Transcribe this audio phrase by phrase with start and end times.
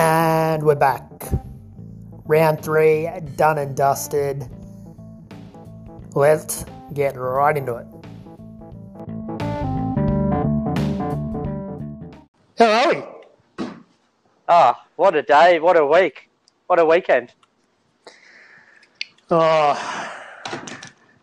[0.00, 1.02] And we're back.
[2.26, 4.48] Round three, done and dusted.
[6.14, 6.64] Let's
[6.94, 7.86] get right into it.
[12.58, 13.66] How are we?
[14.48, 16.30] Ah, what a day, what a week,
[16.68, 17.32] what a weekend.
[19.30, 20.12] Oh,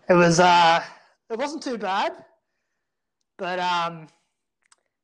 [0.10, 0.42] it was.
[0.42, 0.84] Uh,
[1.30, 2.12] it wasn't too bad,
[3.38, 4.08] but um,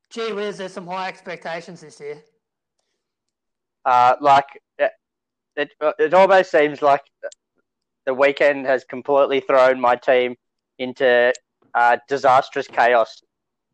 [0.09, 2.21] gee whiz, there's some high expectations this year.
[3.85, 4.45] Uh, like
[5.55, 7.01] it, it, almost seems like
[8.05, 10.35] the weekend has completely thrown my team
[10.79, 11.33] into
[11.73, 13.21] uh, disastrous chaos.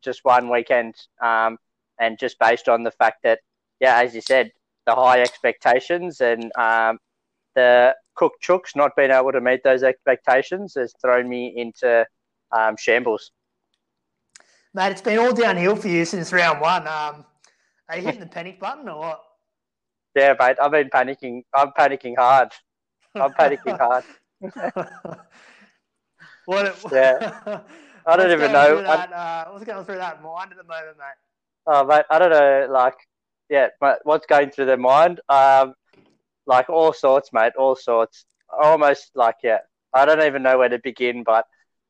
[0.01, 1.57] Just one weekend, um,
[1.99, 3.39] and just based on the fact that,
[3.79, 4.51] yeah, as you said,
[4.85, 6.99] the high expectations and um,
[7.55, 12.05] the Cook Chooks not being able to meet those expectations has thrown me into
[12.51, 13.31] um, shambles.
[14.73, 16.87] Mate, it's been all downhill for you since round one.
[16.87, 17.25] Um,
[17.89, 19.26] are you hitting the panic button or what?
[20.17, 21.43] Yeah, mate, I've been panicking.
[21.53, 22.51] I'm panicking hard.
[23.13, 24.03] I'm panicking hard.
[26.45, 26.65] what?
[26.65, 27.59] It, yeah,
[28.03, 28.81] I don't even know.
[28.81, 31.05] That, uh, what's going through that mind at the moment, mate?
[31.67, 32.67] Oh, mate, I don't know.
[32.71, 32.95] Like,
[33.47, 35.21] yeah, but what's going through their mind?
[35.29, 35.75] Um,
[36.47, 38.25] like all sorts, mate, all sorts.
[38.49, 39.59] Almost like yeah,
[39.93, 41.45] I don't even know where to begin, but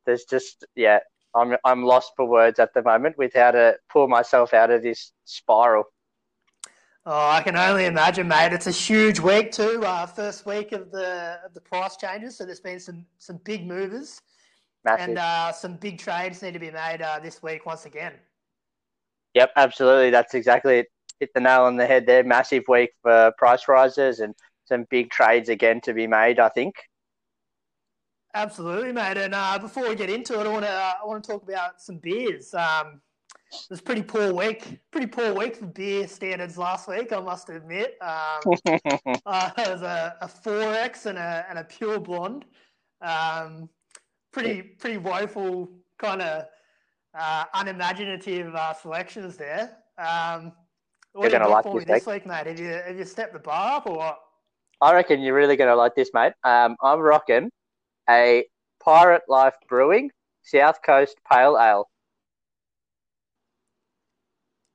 [0.05, 0.99] there's just yeah,
[1.33, 4.83] I'm I'm lost for words at the moment with how to pull myself out of
[4.83, 5.85] this spiral.
[7.09, 8.51] Oh, I can only imagine, mate.
[8.51, 9.81] It's a huge week too.
[9.81, 13.65] Uh, first week of the of the price changes, so there's been some some big
[13.65, 14.21] movers,
[14.83, 15.07] Massive.
[15.07, 18.11] and uh, some big trades need to be made uh, this week once again.
[19.35, 20.09] Yep, absolutely.
[20.09, 20.87] That's exactly it.
[21.21, 22.25] Hit the nail on the head there.
[22.25, 26.39] Massive week for price rises and some big trades again to be made.
[26.39, 26.75] I think.
[28.33, 29.15] Absolutely, mate.
[29.15, 31.43] And uh, before we get into it, I want to uh, I want to talk
[31.43, 32.53] about some beers.
[32.53, 32.99] Um,
[33.51, 37.13] it was a pretty poor week, pretty poor week for beer standards last week.
[37.13, 37.97] I must admit.
[38.01, 38.53] Um,
[39.25, 42.45] uh, it was a, a 4X and a and a pure blonde.
[43.01, 43.69] Um,
[44.31, 46.45] pretty pretty woeful kind of
[47.17, 49.77] uh, unimaginative uh, selections there.
[49.97, 50.51] Um,
[51.13, 52.47] what you're going to like this, this week, mate?
[52.47, 54.19] Have you have you stepped the bar up or what?
[54.81, 56.33] I reckon you're really going to like this, mate.
[56.43, 57.49] Um, I'm rocking
[58.09, 58.45] a
[58.83, 60.11] Pirate Life Brewing
[60.43, 61.89] South Coast Pale Ale.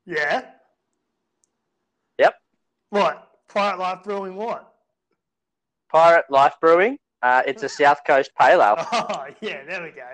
[0.07, 0.43] Yeah.
[2.19, 2.35] Yep.
[2.91, 3.29] What?
[3.49, 4.73] Pirate Life Brewing what?
[5.91, 6.99] Pirate Life Brewing.
[7.23, 8.75] Uh, it's a South Coast Pale Ale.
[8.93, 10.09] Oh, yeah, there we go.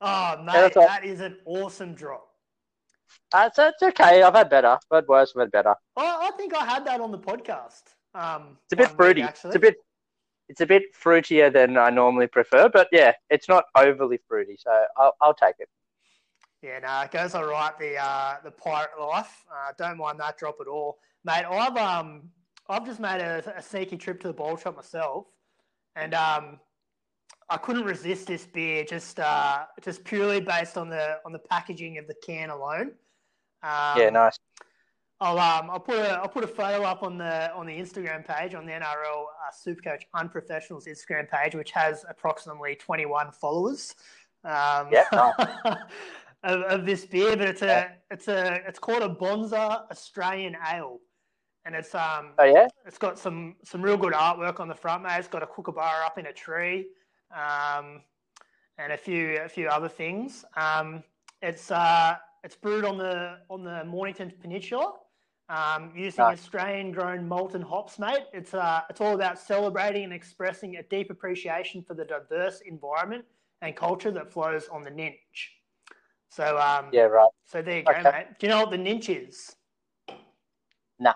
[0.00, 2.26] Oh, mate, all- that is an awesome drop.
[3.32, 4.22] Uh, it's, it's okay.
[4.22, 4.66] I've had better.
[4.68, 5.32] I've had worse.
[5.36, 5.74] I've had better.
[5.96, 7.82] I, I think I had that on the podcast.
[8.14, 9.22] Um, It's a bit week, fruity.
[9.22, 9.48] actually.
[9.50, 9.74] It's a bit.
[10.48, 14.70] It's a bit fruitier than I normally prefer, but yeah, it's not overly fruity, so
[14.96, 15.68] I'll, I'll take it.
[16.62, 17.78] Yeah, no, it goes all right.
[17.78, 19.44] The uh, the pirate life.
[19.50, 21.44] Uh, don't mind that drop at all, mate.
[21.44, 22.30] I've um
[22.68, 25.26] I've just made a, a sneaky trip to the bowl shop myself,
[25.94, 26.58] and um
[27.48, 31.98] I couldn't resist this beer just uh just purely based on the on the packaging
[31.98, 32.92] of the can alone.
[33.62, 34.38] Um, yeah, nice.
[35.20, 38.26] I'll um I'll put a I'll put a photo up on the on the Instagram
[38.26, 43.94] page on the NRL uh, Supercoach Unprofessionals Instagram page, which has approximately 21 followers.
[44.44, 45.04] Um, Yeah,
[46.46, 50.98] of, of this beer, but it's a it's a it's called a Bonza Australian Ale,
[51.64, 52.68] and it's um Oh yeah.
[52.86, 55.18] it's got some some real good artwork on the front, mate.
[55.18, 56.86] It's got a kookaburra up in a tree,
[57.34, 58.02] um,
[58.78, 60.44] and a few a few other things.
[60.56, 61.02] Um,
[61.42, 64.92] it's uh it's brewed on the on the Mornington Peninsula,
[65.48, 66.38] um, using Nice.
[66.38, 68.26] Australian grown malton hops, mate.
[68.32, 73.24] It's uh it's all about celebrating and expressing a deep appreciation for the diverse environment
[73.62, 75.38] and culture that flows on the Ninch.
[76.36, 77.30] So um Yeah, right.
[77.46, 78.02] so there you go, Okay.
[78.02, 78.26] mate.
[78.38, 79.56] Do you know what the Ninch is?
[80.98, 81.14] Nah.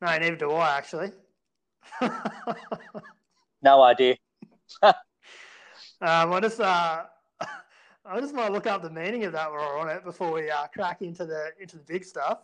[0.00, 1.10] No, neither do I actually.
[3.64, 4.16] No idea.
[4.82, 4.94] um,
[6.00, 7.04] I just uh,
[8.04, 10.32] I just want to look up the meaning of that while we're on it before
[10.32, 12.38] we uh, crack into the into the big stuff.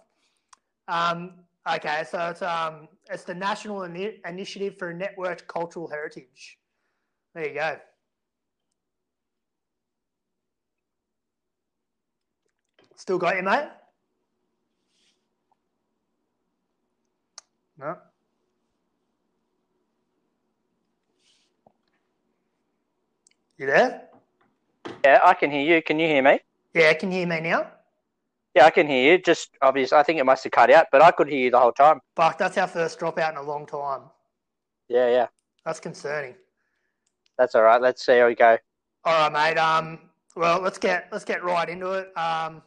[0.87, 1.33] Um,
[1.69, 6.59] okay, so it's um it's the National Ini- Initiative for Networked Cultural Heritage.
[7.35, 7.79] There you go.
[12.99, 13.69] Still got you, mate?
[17.79, 17.97] No.
[23.57, 24.09] You there?
[25.05, 25.81] Yeah, I can hear you.
[25.81, 26.41] Can you hear me?
[26.75, 27.71] Yeah, can you hear me now?
[28.57, 29.19] Yeah, I can hear you.
[29.23, 29.93] Just obvious.
[29.93, 32.01] I think it must have cut out, but I could hear you the whole time.
[32.17, 34.03] Fuck, that's our first dropout in a long time.
[34.89, 35.27] Yeah, yeah.
[35.65, 36.35] That's concerning.
[37.39, 37.81] That's all right.
[37.81, 38.59] Let's see how we go.
[39.05, 39.59] All right, mate.
[39.59, 40.01] Um,
[40.35, 42.17] well, let's get let's get right into it.
[42.19, 42.63] Um,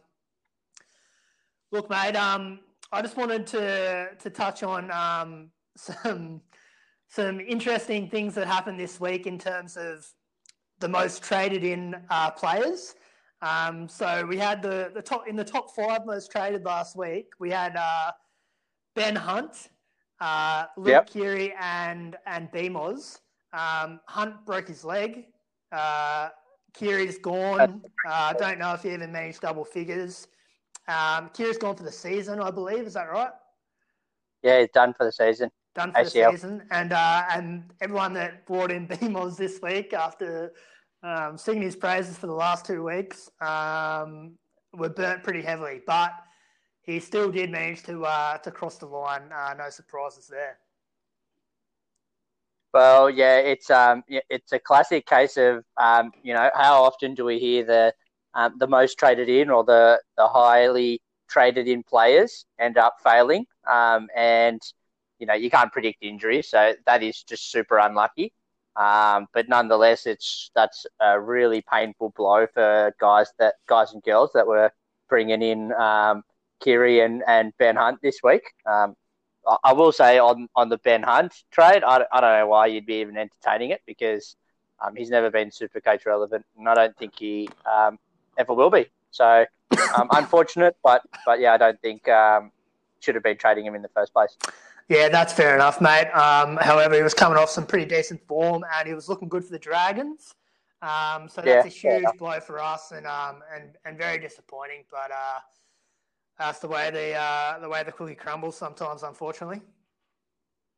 [1.72, 2.14] look, mate.
[2.14, 2.60] Um,
[2.92, 6.40] I just wanted to to touch on um, some
[7.08, 10.06] some interesting things that happened this week in terms of
[10.78, 12.94] the most traded in uh, players.
[13.40, 17.26] Um, so we had the, the top in the top five most traded last week.
[17.40, 18.12] We had uh,
[18.94, 19.68] Ben Hunt,
[20.20, 21.54] uh, Luke yep.
[21.60, 23.18] And and BMOS.
[23.52, 25.26] Um, Hunt broke his leg.
[25.72, 26.28] Uh,
[26.72, 27.82] Keary's gone.
[28.06, 30.28] I uh, don't know if he even managed double figures.
[30.88, 32.86] Um, Keary's gone for the season, I believe.
[32.86, 33.30] Is that right?
[34.42, 35.50] Yeah, he's done for the season.
[35.74, 36.32] Done for ACL.
[36.32, 40.52] the season, and uh, and everyone that brought in BMOS this week after
[41.02, 44.32] um, singing his praises for the last two weeks um,
[44.72, 46.12] were burnt pretty heavily, but
[46.82, 49.22] he still did manage to uh, to cross the line.
[49.34, 50.58] Uh, no surprises there.
[52.74, 57.24] Well, yeah, it's um, it's a classic case of um, you know, how often do
[57.24, 57.94] we hear the
[58.34, 63.46] um, the most traded in or the the highly traded in players end up failing,
[63.70, 64.60] um, and
[65.18, 66.42] you know you can't predict injury.
[66.42, 68.32] so that is just super unlucky.
[68.76, 74.30] Um, but nonetheless, it's that's a really painful blow for guys that guys and girls
[74.34, 74.72] that were
[75.08, 76.22] bringing in um,
[76.60, 78.42] Keary and, and Ben Hunt this week.
[78.66, 78.94] Um,
[79.64, 82.86] I will say on, on the Ben Hunt trade, I, I don't know why you'd
[82.86, 84.36] be even entertaining it because
[84.80, 87.98] um, he's never been super coach relevant, and I don't think he um,
[88.38, 88.86] ever will be.
[89.10, 89.44] So
[89.96, 92.50] um, unfortunate, but but yeah, I don't think um,
[93.00, 94.36] should have been trading him in the first place.
[94.88, 96.08] Yeah, that's fair enough, mate.
[96.08, 99.44] Um, however, he was coming off some pretty decent form, and he was looking good
[99.44, 100.34] for the Dragons.
[100.82, 104.84] Um, so that's yeah, a huge blow for us, and and and very disappointing.
[104.90, 105.38] But uh,
[106.38, 109.62] that's the way the uh, the way the cookie crumbles sometimes, unfortunately.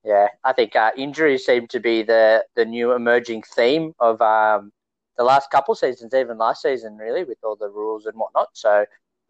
[0.05, 4.73] Yeah, I think uh, injuries seem to be the the new emerging theme of um,
[5.16, 8.49] the last couple seasons, even last season, really, with all the rules and whatnot.
[8.52, 8.84] So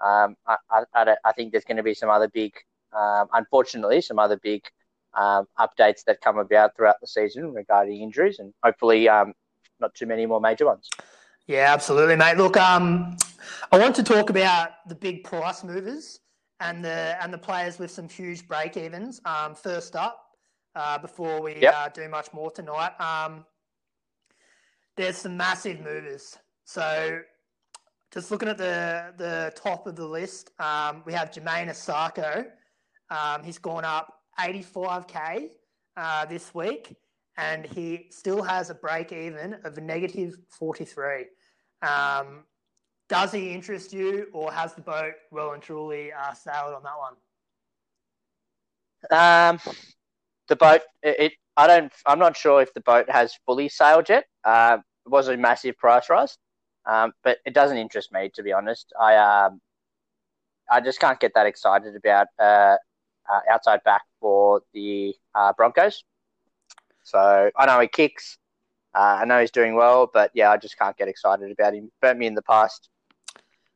[0.04, 0.56] um, I,
[0.94, 2.52] I, I, think there's going to be some other big,
[2.96, 4.62] um, unfortunately, some other big
[5.14, 9.34] um, updates that come about throughout the season regarding injuries, and hopefully um,
[9.81, 10.88] not too many more major ones.
[11.46, 12.36] Yeah, absolutely, mate.
[12.36, 13.16] Look, um,
[13.70, 16.20] I want to talk about the big price movers
[16.60, 19.20] and the and the players with some huge break evens.
[19.25, 20.25] Um, first up,
[20.75, 21.75] uh, before we yep.
[21.75, 23.44] uh, do much more tonight, um,
[24.96, 26.38] there's some massive movers.
[26.64, 27.20] So,
[28.12, 32.46] just looking at the the top of the list, um, we have Jamayne Isaako.
[33.11, 35.50] Um, he's gone up 85k
[35.96, 36.96] uh, this week
[37.37, 41.26] and he still has a break even of negative 43.
[41.82, 42.44] Um,
[43.08, 46.99] does he interest you, or has the boat well and truly uh, sailed on that
[46.99, 47.14] one?
[49.11, 49.61] Um,
[50.49, 54.25] the boat, it, I don't, I'm not sure if the boat has fully sailed yet.
[54.45, 56.37] Uh, it was a massive price rise,
[56.87, 58.93] um, but it doesn't interest me to be honest.
[59.01, 59.61] I, um,
[60.71, 62.77] I just can't get that excited about uh,
[63.31, 66.05] uh outside back for the uh, Broncos.
[67.03, 68.39] So I know he kicks.
[68.95, 71.91] Uh, I know he's doing well, but yeah, I just can't get excited about him.
[72.01, 72.89] Burnt me in the past,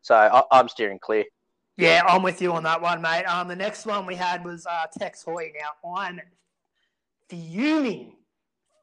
[0.01, 1.25] so I, am steering clear.
[1.77, 3.25] Yeah, I'm with you on that one, mate.
[3.25, 5.53] Um, the next one we had was uh, Tex Hoy.
[5.59, 6.21] Now I'm
[7.29, 8.17] fuming,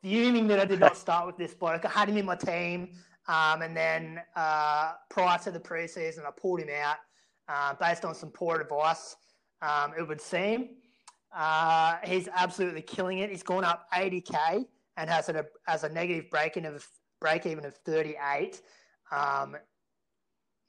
[0.02, 1.86] fuming that I did not start with this bloke.
[1.86, 2.90] I had him in my team,
[3.28, 6.98] um, and then uh, prior to the preseason, I pulled him out
[7.48, 9.16] uh, based on some poor advice.
[9.62, 10.70] Um, it would seem.
[11.36, 13.30] Uh, he's absolutely killing it.
[13.30, 14.66] He's gone up 80k
[14.98, 16.88] and has a as a negative break in of
[17.20, 18.62] break even of 38.
[19.12, 19.58] Um,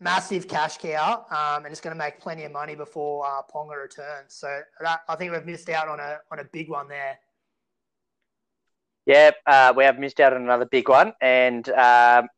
[0.00, 3.80] massive cash cow, um, and it's going to make plenty of money before uh, Ponga
[3.80, 4.34] returns.
[4.34, 7.18] So that, I think we've missed out on a on a big one there.
[9.06, 12.28] Yeah, uh, we have missed out on another big one, and um,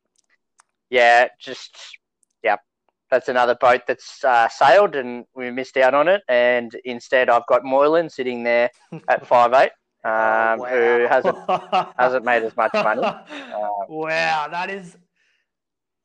[0.91, 1.77] yeah, just
[2.43, 2.57] yeah,
[3.11, 6.23] that's another boat that's uh, sailed and we missed out on it.
[6.29, 8.71] And instead, I've got Moylan sitting there
[9.09, 9.71] at five eight,
[10.05, 10.69] oh, um, oh, wow.
[10.69, 13.03] who hasn't hasn't made as much money.
[13.03, 13.23] Um,
[13.89, 14.97] wow, that is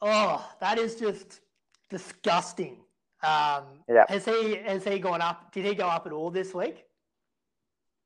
[0.01, 1.41] oh, that is just
[1.89, 2.77] disgusting.
[3.21, 4.05] Um, yeah.
[4.09, 5.51] Has he has he gone up?
[5.51, 6.85] Did he go up at all this week?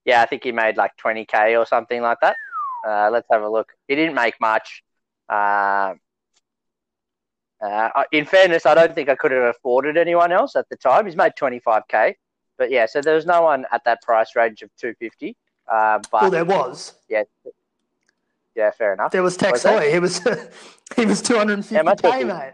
[0.07, 2.37] Yeah, I think he made like twenty k or something like that.
[2.87, 3.73] Uh, let's have a look.
[3.89, 4.81] He didn't make much.
[5.29, 5.95] Uh,
[7.61, 11.05] uh, in fairness, I don't think I could have afforded anyone else at the time.
[11.05, 12.15] He's made 25k,
[12.57, 15.35] but yeah, so there was no one at that price range of 250.
[15.67, 16.93] Uh, but well, there was.
[17.09, 17.23] Yeah,
[18.55, 19.11] yeah, fair enough.
[19.11, 19.91] There was Tex Hoy.
[19.91, 20.19] He was
[20.95, 22.53] he was 250k, mate.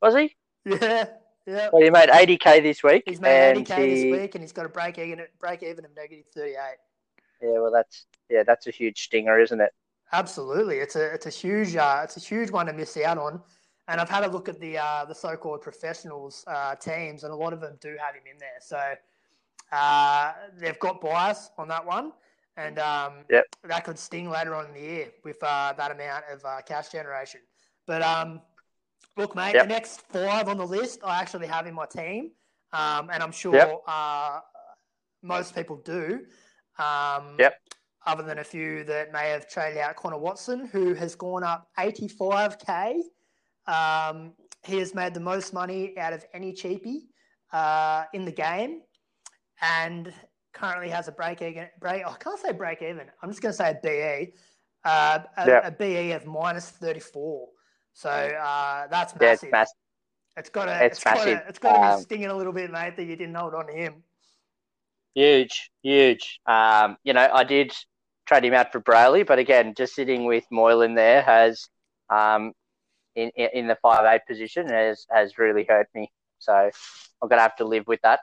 [0.00, 0.36] Was he?
[0.64, 1.06] Yeah,
[1.46, 1.68] yeah.
[1.72, 3.04] Well, he made 80k this week.
[3.06, 3.94] He's made 80k he...
[3.94, 6.56] this week, and he's got a break even break even of negative 38.
[7.42, 9.72] Yeah, well, that's yeah, that's a huge stinger, isn't it?
[10.12, 13.40] Absolutely, it's a it's a huge uh, it's a huge one to miss out on.
[13.88, 17.36] And I've had a look at the uh, the so-called professionals uh, teams, and a
[17.36, 18.60] lot of them do have him in there.
[18.60, 18.80] So
[19.72, 22.12] uh, they've got bias on that one,
[22.56, 23.44] and um, Yep.
[23.64, 26.90] that could sting later on in the year with uh, that amount of uh, cash
[26.90, 27.40] generation.
[27.86, 28.40] But um,
[29.20, 29.64] look, mate, Yep.
[29.64, 32.32] the next five on the list I actually have in my team,
[32.72, 33.82] um, and I'm sure Yep.
[33.86, 34.40] uh,
[35.22, 36.26] most people do.
[36.78, 37.60] Um, Yep.
[38.06, 41.68] Other than a few that may have traded out Connor Watson, who has gone up
[41.76, 43.02] 85k.
[43.66, 44.34] Um,
[44.64, 47.08] he has made the most money out of any cheapie
[47.52, 48.80] uh, in the game,
[49.60, 50.14] and
[50.54, 51.68] currently has a break even.
[51.78, 53.10] Break, I can't say break even.
[53.22, 54.32] I'm just going to say a BE,
[54.84, 57.48] uh, a, a BE of minus 34.
[58.00, 59.52] So uh, that's Yeah, it's massive.
[59.52, 59.74] massive.
[60.36, 60.84] It's got to.
[60.86, 61.32] It's It's got to.
[61.32, 61.48] massive.
[61.48, 63.66] It's got to Um, be stinging a little bit, mate, that you didn't hold on
[63.66, 64.02] to him.
[65.14, 66.40] Huge, huge.
[66.46, 67.74] Um, you know, I did
[68.26, 71.68] trade him out for Brailey, but again, just sitting with Moylan there has,
[72.08, 72.52] um,
[73.16, 76.10] in in in the five eight position has has really hurt me.
[76.38, 76.70] So
[77.20, 78.20] I'm gonna have to live with that.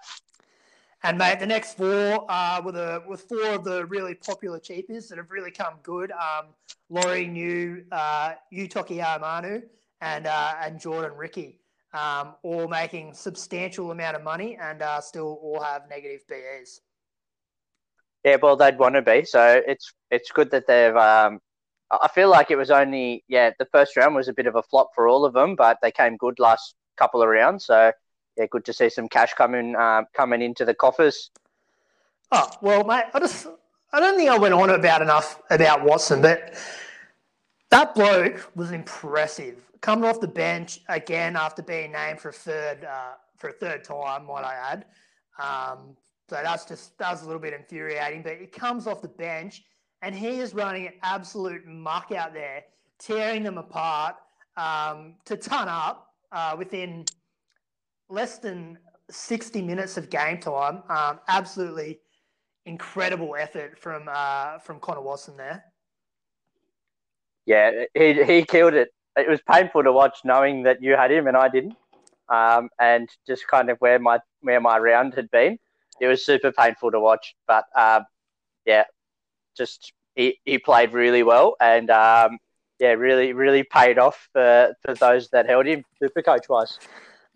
[1.03, 5.07] And mate, the next four uh, were the with four of the really popular cheapies
[5.09, 6.11] that have really come good.
[6.11, 6.47] Um,
[6.89, 9.63] Laurie New, uh, Amanu,
[10.01, 11.59] and uh, and Jordan Riki,
[11.93, 16.81] um, all making substantial amount of money and uh, still all have negative BEs.
[18.23, 19.23] Yeah, well, they'd want to be.
[19.23, 20.95] So it's it's good that they've.
[20.95, 21.39] Um,
[21.89, 24.63] I feel like it was only yeah the first round was a bit of a
[24.63, 27.65] flop for all of them, but they came good last couple of rounds.
[27.65, 27.91] So
[28.37, 31.31] yeah, good to see some cash coming uh, coming into the coffers.
[32.31, 33.47] Oh well, mate, I just
[33.91, 36.55] I don't think I went on about enough about Watson, but
[37.69, 39.63] that bloke was impressive.
[39.81, 43.83] Coming off the bench again after being named for a third uh, for a third
[43.83, 44.85] time, might I add.
[45.39, 45.95] Um,
[46.29, 48.21] so that's just that was a little bit infuriating.
[48.23, 49.63] But he comes off the bench
[50.01, 52.63] and he is running an absolute muck out there,
[52.99, 54.15] tearing them apart
[54.57, 57.05] um, to ton up uh, within
[58.09, 58.77] less than
[59.09, 60.83] 60 minutes of game time.
[60.89, 61.99] Um, absolutely
[62.65, 65.63] incredible effort from uh, from Connor Watson there.
[67.45, 68.89] Yeah, he he killed it.
[69.15, 71.75] It was painful to watch, knowing that you had him and I didn't,
[72.29, 75.57] um, and just kind of where my where my round had been.
[75.99, 78.03] It was super painful to watch, but um,
[78.65, 78.83] yeah,
[79.55, 82.37] just he, he played really well, and um,
[82.79, 86.77] yeah, really really paid off for, for those that held him, super coach wise.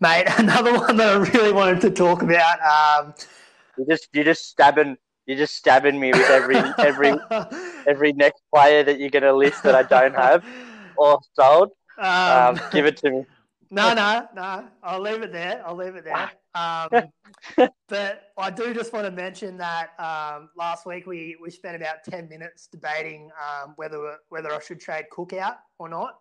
[0.02, 2.58] Mate, another one that I really wanted to talk about.
[2.60, 3.14] Um,
[3.78, 7.14] You just you just stabbing you're just stabbing me with every every
[7.86, 10.44] every next player that you're gonna list that I don't have
[10.96, 11.70] or sold.
[11.98, 13.24] Um, Um, give it to me.
[13.70, 14.68] No, no, no.
[14.82, 15.62] I'll leave it there.
[15.64, 16.30] I'll leave it there.
[16.54, 16.88] Um,
[17.88, 22.02] but I do just want to mention that um, last week we, we spent about
[22.10, 26.18] ten minutes debating um, whether whether I should trade Cook out or not.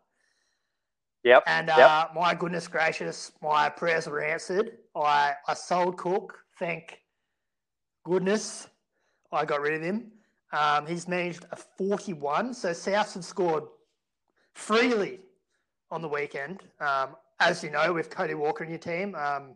[1.24, 1.44] Yep.
[1.46, 1.78] And Yep.
[1.90, 4.78] uh, my goodness gracious, my prayers were answered.
[4.96, 6.40] I I sold Cook.
[6.58, 7.00] Thank
[8.04, 8.68] goodness
[9.32, 10.12] I got rid of him.
[10.51, 12.54] Um, he's managed a 41.
[12.54, 13.63] So Souths have scored
[14.54, 15.20] freely
[15.92, 16.63] on the weekend.
[16.80, 19.56] Um, as you know, with Cody Walker in your team, um,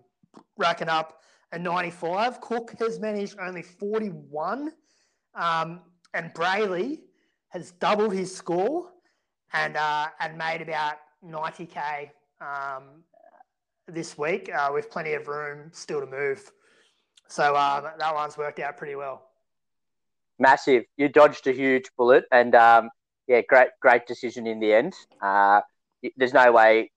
[0.57, 2.41] racking up a 95.
[2.41, 4.71] Cook has managed only 41.
[5.35, 5.81] Um,
[6.13, 7.01] and Brailey
[7.49, 8.91] has doubled his score
[9.53, 10.95] and uh, and made about
[11.29, 12.09] 90k
[12.41, 12.83] um,
[13.87, 16.51] this week uh, with plenty of room still to move.
[17.27, 19.23] So um, that one's worked out pretty well.
[20.39, 20.83] massive.
[20.97, 22.89] You dodged a huge bullet, and um,
[23.27, 24.93] yeah, great, great decision in the end.
[25.21, 25.61] Uh,
[26.17, 26.91] there's no way,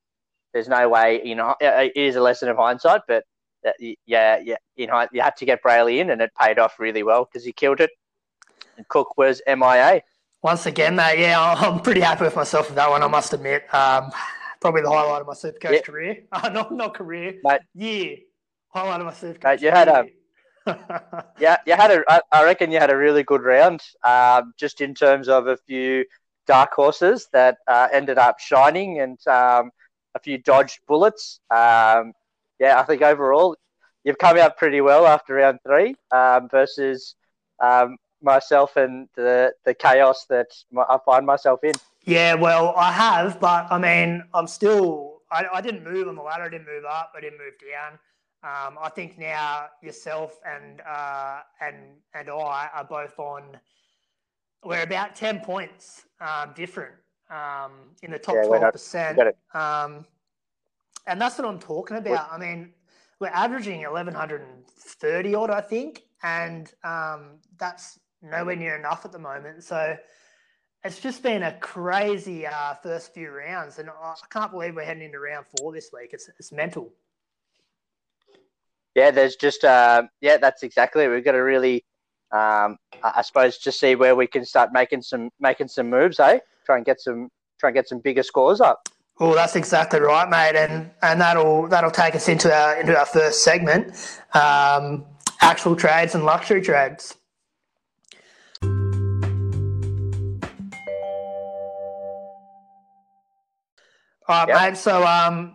[0.52, 1.20] there's no way.
[1.24, 3.24] You know, it is a lesson of hindsight, but
[3.66, 3.70] uh,
[4.06, 7.02] yeah, yeah, in hind- you had to get Brailey in, and it paid off really
[7.02, 7.90] well because he killed it.
[8.76, 10.02] And Cook was MIA.
[10.42, 13.02] Once again, mate, yeah, I'm pretty happy with myself with that one.
[13.02, 14.10] I must admit, um,
[14.60, 15.80] probably the highlight of my Supercoach Yeah.
[15.80, 16.16] career.
[16.32, 17.60] Uh, not not career, Mate.
[17.74, 18.16] year.
[18.68, 19.44] Highlight of my Supercoach.
[19.44, 20.06] Mate, you had a-
[21.40, 22.02] Yeah, you had a.
[22.08, 25.56] I- I reckon you had a really good round, um, just in terms of a
[25.56, 26.04] few
[26.46, 29.70] dark horses that uh, ended up shining and um,
[30.14, 31.40] a few dodged bullets.
[31.50, 32.12] Um,
[32.60, 33.56] yeah, I think overall
[34.04, 37.14] you've come out pretty well after round three um, versus
[37.60, 40.48] um, myself and the the chaos that
[40.88, 41.72] I find myself in.
[42.04, 45.22] Yeah, well, I have, but I mean, I'm still.
[45.30, 46.44] I, I didn't move on the ladder.
[46.44, 47.12] I didn't move up.
[47.16, 47.98] I didn't move down.
[48.42, 51.76] Um, I think now yourself and uh, and
[52.14, 53.42] and I are both on.
[54.64, 56.94] We're about ten points um, different
[57.30, 57.72] um,
[58.02, 59.18] in the top Yeah, twelve not- percent,
[59.54, 60.06] um,
[61.06, 62.32] and that's what I'm talking about.
[62.32, 62.72] I mean,
[63.20, 69.64] we're averaging 1130 odd, I think, and um, that's nowhere near enough at the moment.
[69.64, 69.96] So
[70.84, 75.02] it's just been a crazy uh, first few rounds, and I can't believe we're heading
[75.02, 76.10] into round four this week.
[76.12, 76.92] It's it's mental.
[78.94, 81.04] yeah, there's just uh, yeah, that's exactly.
[81.04, 81.08] It.
[81.08, 81.84] We've got to really,
[82.32, 86.20] um, I suppose, just see where we can start making some making some moves.
[86.20, 88.88] Eh, try and get some try and get some bigger scores up.
[89.18, 93.06] Well, that's exactly right, mate, and and that'll that'll take us into our into our
[93.06, 95.04] first segment, um,
[95.40, 97.17] actual trades and luxury trades.
[104.28, 104.72] All right, yep.
[104.72, 104.76] mate.
[104.76, 105.54] So um,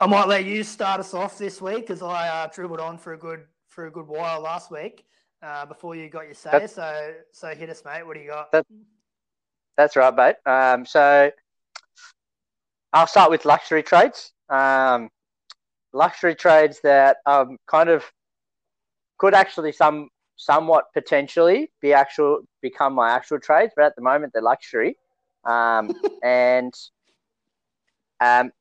[0.00, 3.12] I might let you start us off this week because I uh, dribbled on for
[3.12, 5.04] a good for a good while last week
[5.42, 6.50] uh, before you got your say.
[6.52, 8.06] That's, so so hit us, mate.
[8.06, 8.50] What do you got?
[8.52, 8.64] That,
[9.76, 10.36] that's right, mate.
[10.46, 11.30] Um, so
[12.94, 14.32] I'll start with luxury trades.
[14.48, 15.10] Um,
[15.92, 18.10] luxury trades that um, kind of
[19.18, 24.32] could actually some somewhat potentially be actual become my actual trades, but at the moment
[24.32, 24.96] they're luxury.
[25.44, 26.72] Um, and
[28.20, 28.52] um,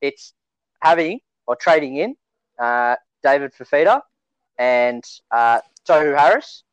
[0.00, 0.34] it's
[0.80, 2.16] having or trading in
[2.58, 4.00] uh, David Fifita
[4.58, 6.64] and uh, Tohu Harris.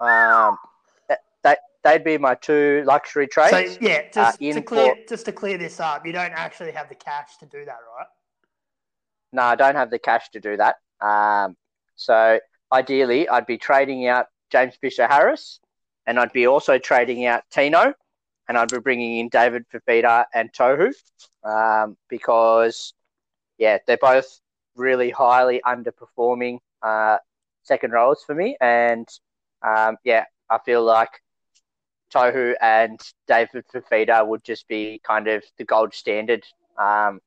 [0.00, 0.58] Um,
[1.42, 3.74] that, they'd be my two luxury trades.
[3.74, 5.08] So yeah, uh, just uh, to clear for...
[5.08, 8.06] just to clear this up, you don't actually have the cash to do that, right?
[9.32, 10.76] No, I don't have the cash to do that.
[11.00, 11.56] Um,
[11.96, 12.40] so
[12.72, 15.60] ideally, I'd be trading out James Fisher Harris,
[16.06, 17.94] and I'd be also trading out Tino
[18.48, 20.92] and I'd be bringing in David Fifita and Tohu
[21.44, 22.94] um, because,
[23.58, 24.40] yeah, they're both
[24.74, 27.18] really highly underperforming uh,
[27.62, 28.56] second roles for me.
[28.60, 29.06] And,
[29.62, 31.10] um, yeah, I feel like
[32.12, 36.44] Tohu and David Fifita would just be kind of the gold standard.
[36.78, 37.20] Um,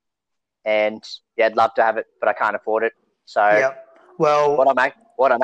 [0.66, 1.04] and,
[1.38, 2.94] yeah, I'd love to have it, but I can't afford it.
[3.25, 3.86] So, yep.
[4.18, 5.40] well, what I'm, what I'm,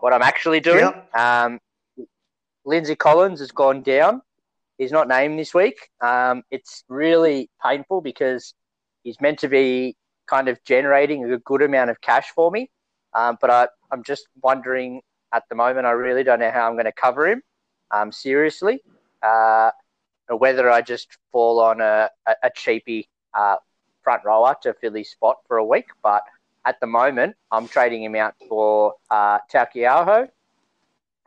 [0.00, 1.14] what I'm actually doing, yep.
[1.14, 1.60] um,
[2.64, 4.22] Lindsay Collins has gone down
[4.78, 5.88] he's not named this week.
[6.00, 8.54] Um, it's really painful because
[9.02, 12.70] he's meant to be kind of generating a good amount of cash for me.
[13.14, 15.00] Um, but I, I'm just wondering
[15.32, 17.42] at the moment, I really don't know how I'm going to cover him
[17.90, 18.80] um, seriously,
[19.22, 19.70] uh,
[20.28, 23.56] or whether I just fall on a, a, cheapy uh,
[24.02, 25.86] front rower to fill his spot for a week.
[26.02, 26.22] But
[26.64, 29.38] at the moment, I'm trading him out for uh,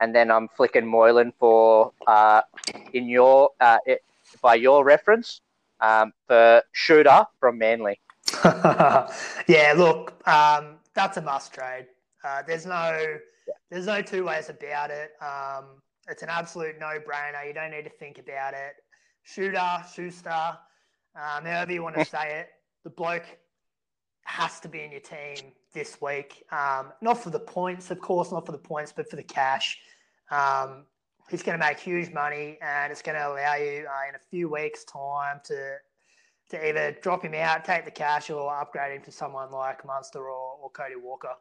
[0.00, 2.42] and then I'm flicking Moylan for uh,
[2.92, 4.02] in your uh, it,
[4.42, 5.40] by your reference
[5.80, 8.00] um, for shooter from Manly.
[8.44, 11.86] yeah, look, um, that's a must trade.
[12.24, 13.16] Uh, there's no
[13.70, 15.12] there's no two ways about it.
[15.20, 17.46] Um, it's an absolute no brainer.
[17.46, 18.74] You don't need to think about it.
[19.22, 20.58] Shooter, Schuster,
[21.14, 22.48] um, however you want to say it,
[22.84, 23.26] the bloke
[24.24, 26.44] has to be in your team this week.
[26.52, 29.78] Um, not for the points, of course, not for the points, but for the cash.
[30.30, 30.84] Um,
[31.30, 34.20] he's going to make huge money, and it's going to allow you uh, in a
[34.30, 35.76] few weeks' time to
[36.50, 40.18] to either drop him out, take the cash, or upgrade him to someone like Munster
[40.18, 41.34] or, or Cody Walker.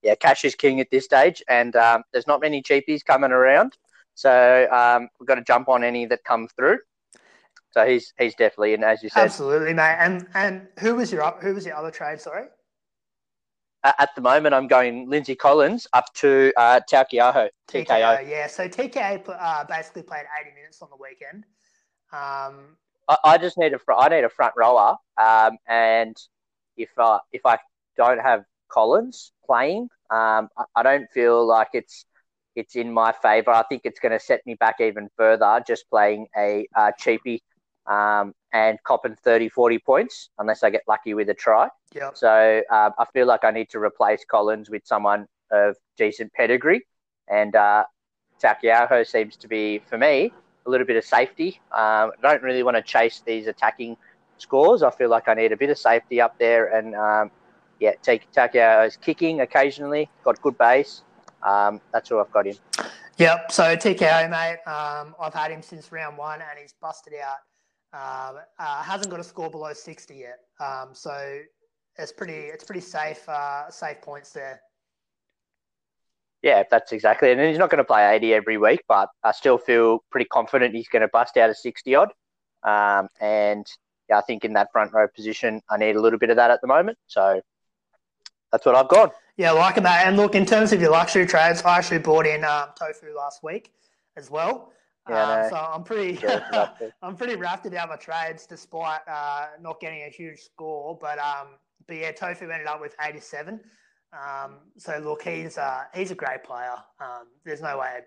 [0.00, 3.76] Yeah, cash is king at this stage, and um, there's not many cheapies coming around,
[4.14, 6.78] so um, we've got to jump on any that come through.
[7.78, 9.26] So he's he's definitely in, as you said.
[9.26, 9.96] Absolutely, mate.
[10.00, 12.20] And and who was your up who was your other trade?
[12.20, 12.46] Sorry
[13.84, 17.86] at the moment, I'm going Lindsay Collins up to uh, Taukei'aho, TKO.
[17.86, 18.28] TKO.
[18.28, 21.44] Yeah, so TKO uh, basically played 80 minutes on the weekend.
[22.12, 22.76] Um,
[23.08, 26.16] I, I, just need a I need a front rower, um, and
[26.76, 27.58] if uh, if I
[27.96, 32.04] don't have Collins playing, um, I, I don't feel like it's
[32.56, 33.50] it's in my favour.
[33.52, 37.40] I think it's going to set me back even further just playing a uh, cheapie
[37.88, 41.68] um, and copping 30, 40 points unless I get lucky with a try.
[41.94, 42.10] Yeah.
[42.14, 46.86] So um, I feel like I need to replace Collins with someone of decent pedigree.
[47.28, 47.84] And uh,
[48.42, 50.32] Taukei'aho seems to be, for me,
[50.66, 51.60] a little bit of safety.
[51.72, 53.96] Um, I don't really want to chase these attacking
[54.36, 54.82] scores.
[54.82, 56.66] I feel like I need a bit of safety up there.
[56.74, 57.30] And um,
[57.80, 61.02] yeah, take is kicking occasionally, got good base.
[61.42, 62.56] Um, that's who I've got in.
[63.16, 63.50] Yep.
[63.50, 67.38] So TKO, mate, um, I've had him since round one and he's busted out
[67.92, 70.40] um, uh, hasn't got a score below 60 yet.
[70.60, 71.40] Um, so
[71.96, 74.60] it's pretty it's pretty safe uh, safe points there.
[76.42, 77.32] Yeah, that's exactly.
[77.32, 80.74] And he's not going to play 80 every week, but I still feel pretty confident
[80.74, 82.12] he's going to bust out a 60 odd.
[82.62, 83.66] Um, and
[84.08, 86.52] yeah, I think in that front row position, I need a little bit of that
[86.52, 86.98] at the moment.
[87.08, 87.40] So
[88.52, 89.14] that's what I've got.
[89.36, 90.06] Yeah, like that.
[90.06, 93.42] And look, in terms of your luxury trades, I actually bought in um, Tohu last
[93.42, 93.72] week
[94.16, 94.72] as well.
[95.08, 95.50] Yeah, um.
[95.50, 96.18] So I'm pretty,
[97.02, 100.98] I'm pretty wrapped about my trades, despite uh, not getting a huge score.
[101.00, 101.48] But um,
[101.86, 103.60] but yeah, Tohu ended up with 87.
[104.12, 106.74] Um, so look, he's uh, he's a great player.
[107.00, 108.00] Um, there's no way,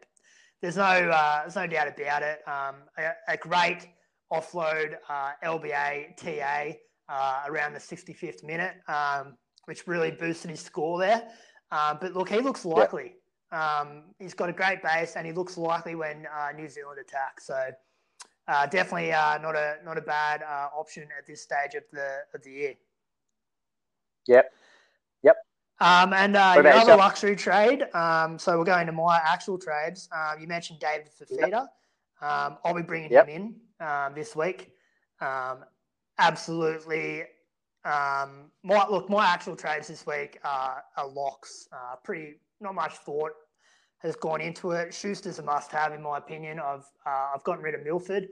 [0.61, 2.39] there's no uh, there's no doubt about it.
[2.47, 3.87] Um, a, a, great
[4.31, 6.71] offload uh, LBA TA
[7.09, 9.35] uh, around the 65th minute, um,
[9.65, 11.27] which really boosted his score there.
[11.71, 13.15] Um, but look, he looks likely.
[13.51, 17.41] Um, he's got a great base, and he looks likely when uh, New Zealand attack.
[17.41, 17.71] So
[18.47, 22.19] uh, definitely uh, not a not a bad uh, option at this stage of the
[22.33, 22.73] of the year.
[24.27, 24.53] Yep.
[25.23, 25.35] Yep.
[25.79, 27.83] Um, and uh, your other luxury trade.
[27.93, 30.09] Um, so we're going to my actual trades.
[30.11, 31.49] Um, you mentioned David Fifita.
[31.49, 31.73] Yep.
[32.21, 33.27] Um, I'll be bringing yep.
[33.27, 34.71] him in um, this week.
[35.19, 35.65] Um,
[36.19, 37.23] absolutely.
[37.83, 41.67] Um, my look, my actual trades this week are, are locks.
[41.73, 43.31] Uh, pretty not much thought
[43.99, 44.93] has gone into it.
[44.93, 46.59] Schuster's a must-have in my opinion.
[46.59, 48.29] I've uh, I've gotten rid of Milford.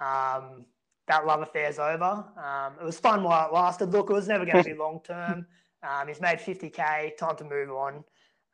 [0.00, 0.66] Um,
[1.08, 2.24] that love affair's over.
[2.36, 3.90] Um, it was fun while it lasted.
[3.90, 5.46] Look, it was never going to be long term.
[5.82, 7.16] Um, he's made 50k.
[7.16, 8.04] Time to move on.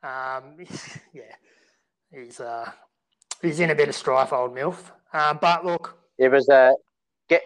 [0.01, 0.55] Um,
[1.13, 1.35] yeah,
[2.11, 2.71] he's uh,
[3.41, 4.91] he's in a bit of strife, old Milf.
[5.13, 6.73] Um, but look, it was a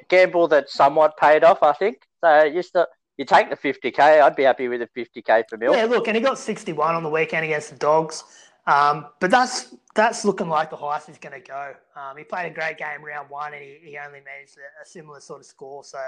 [0.07, 2.07] gamble that somewhat paid off, I think.
[2.23, 3.99] So you still you take the 50k.
[3.99, 5.75] I'd be happy with the 50k for Milf.
[5.75, 8.23] Yeah, look, and he got 61 on the weekend against the Dogs.
[8.65, 11.73] Um, but that's that's looking like the highest he's going to go.
[11.97, 14.85] Um, he played a great game round one, and he, he only managed a, a
[14.85, 15.83] similar sort of score.
[15.83, 15.99] So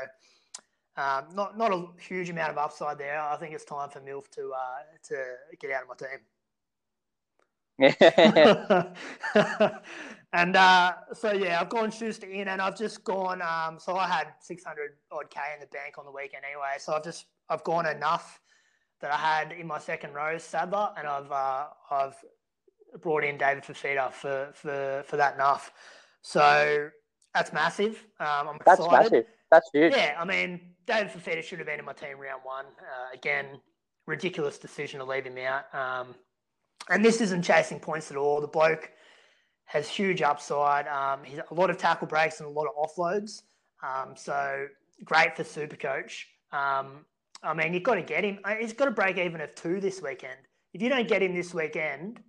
[0.95, 3.19] um, not not a huge amount of upside there.
[3.19, 5.15] I think it's time for Milf to uh, to
[5.59, 6.19] get out of my team.
[10.33, 13.41] and uh, so yeah, I've gone Schuster in, and I've just gone.
[13.41, 16.75] Um, so I had six hundred odd k in the bank on the weekend anyway.
[16.79, 18.39] So I've just I've gone enough
[19.01, 22.15] that I had in my second row Sadler, and I've uh, I've
[23.01, 25.71] brought in David Fifita for for for that enough.
[26.21, 26.89] So
[27.33, 28.05] that's massive.
[28.19, 29.11] Um, I'm that's excited.
[29.11, 29.25] massive.
[29.51, 29.93] That's huge.
[29.93, 32.65] Yeah, I mean, David Fifita should have been in my team round one.
[32.79, 33.59] Uh, again,
[34.07, 35.73] ridiculous decision to leave him out.
[35.73, 36.15] Um,
[36.89, 38.41] and this isn't chasing points at all.
[38.41, 38.91] The bloke
[39.65, 40.87] has huge upside.
[40.87, 43.41] Um, he's a lot of tackle breaks and a lot of offloads.
[43.83, 44.67] Um, so
[45.03, 46.27] great for Super Coach.
[46.51, 47.05] Um,
[47.43, 48.39] I mean, you've got to get him.
[48.59, 50.37] He's got to break even of two this weekend.
[50.73, 52.19] If you don't get him this weekend,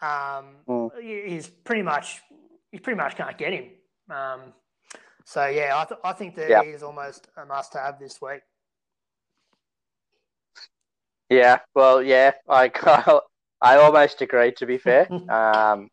[0.00, 0.90] um, mm.
[1.00, 2.20] he's pretty much
[2.72, 3.70] you pretty much can't get him.
[4.10, 4.40] Um,
[5.24, 6.64] so yeah, I, th- I think that yep.
[6.64, 8.40] he's almost a must-have this week.
[11.28, 12.68] Yeah, well, yeah, I
[13.62, 14.52] I almost agree.
[14.52, 15.90] To be fair, um,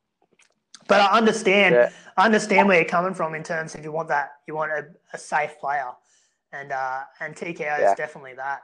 [0.87, 1.75] but I understand.
[1.75, 1.89] Yeah.
[2.17, 4.87] I understand where you're coming from in terms of you want that you want a,
[5.13, 5.91] a safe player,
[6.51, 7.91] and uh, and TKO yeah.
[7.91, 8.63] is definitely that.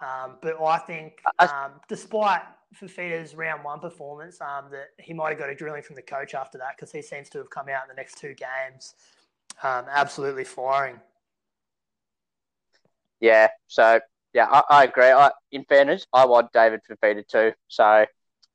[0.00, 2.42] Um, but I think, um, despite
[2.80, 6.34] Fifita's round one performance, um, that he might have got a drilling from the coach
[6.34, 8.94] after that because he seems to have come out in the next two games
[9.62, 11.00] um, absolutely firing.
[13.20, 14.00] Yeah, so
[14.32, 15.10] yeah, I, I agree.
[15.10, 17.52] I, in fairness, I want David Fifita too.
[17.68, 18.04] So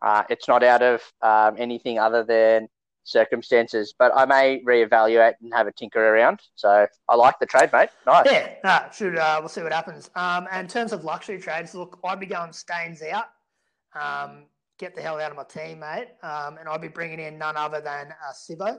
[0.02, 2.68] uh, it's not out of um, anything other than
[3.04, 6.42] circumstances, but I may reevaluate and have a tinker around.
[6.56, 7.90] So I like the trade, mate.
[8.06, 8.26] Nice.
[8.26, 10.10] Yeah, no, should uh, we'll see what happens.
[10.16, 13.26] Um, and in terms of luxury trades, look, I'd be going Staines out.
[14.00, 14.46] Um,
[14.78, 16.10] get the hell out of my team, mate.
[16.24, 18.78] Um, and I'd be bringing in none other than uh, Sivo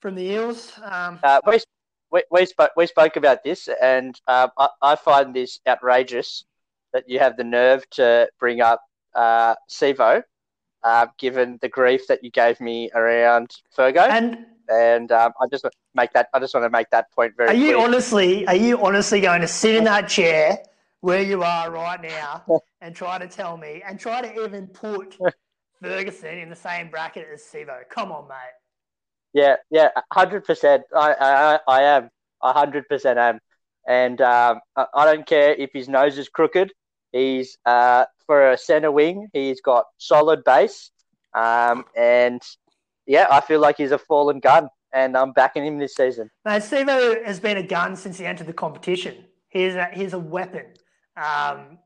[0.00, 0.72] from the Eels.
[0.82, 1.60] Um, uh, we,
[2.12, 6.44] we, we, spoke, we spoke about this, and uh, I, I, find this outrageous
[6.92, 8.82] that you have the nerve to bring up
[9.14, 10.22] uh, Sivo,
[10.82, 14.08] uh, given the grief that you gave me around Fergo.
[14.08, 16.28] And and um, I just make that.
[16.32, 17.50] I just want to make that point very.
[17.50, 17.84] Are you clear.
[17.84, 18.46] honestly?
[18.46, 20.58] Are you honestly going to sit in that chair
[21.00, 22.44] where you are right now
[22.80, 25.16] and try to tell me and try to even put
[25.82, 27.80] Ferguson in the same bracket as Sivo?
[27.90, 28.36] Come on, mate.
[29.34, 30.84] Yeah, yeah, hundred percent.
[30.96, 32.10] I, I, I am.
[32.42, 33.40] hundred percent am.
[33.86, 36.72] And um, I, I, don't care if his nose is crooked.
[37.14, 39.28] He's uh, for a centre wing.
[39.32, 40.90] He's got solid base.
[41.32, 42.42] Um, and
[43.06, 46.28] yeah, I feel like he's a fallen gun, and I'm backing him this season.
[46.44, 49.26] Mate, Sivo has been a gun since he entered the competition.
[49.48, 50.66] He's a, he's a weapon.
[51.16, 51.78] Um,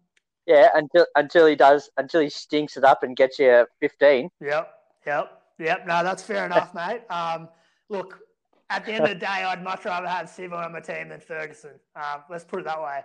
[0.46, 4.30] yeah, until until he does, until he stinks it up and gets you 15.
[4.40, 4.70] Yep,
[5.06, 5.42] yep.
[5.58, 7.02] Yep, no, that's fair enough, mate.
[7.10, 7.50] Um,
[7.90, 8.20] look,
[8.70, 11.20] at the end of the day, I'd much rather have Sivo on my team than
[11.20, 11.72] Ferguson.
[11.94, 13.00] Um, let's put it that way.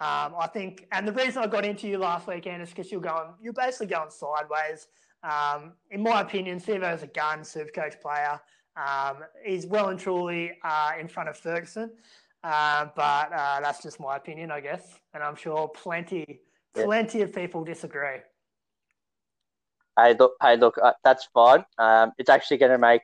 [0.00, 3.00] Um, I think, and the reason I got into you last weekend is because you're
[3.00, 4.88] going, you're basically going sideways.
[5.22, 8.40] Um, in my opinion, Sivo's a gun, super coach player.
[8.76, 11.92] Um, he's well and truly uh, in front of Ferguson,
[12.42, 14.98] uh, but uh, that's just my opinion, I guess.
[15.14, 16.40] And I'm sure plenty,
[16.74, 17.24] plenty yeah.
[17.24, 18.18] of people disagree
[19.98, 21.64] hey, look, hey, look, uh, that's fine.
[21.78, 23.02] Um, it's actually going to make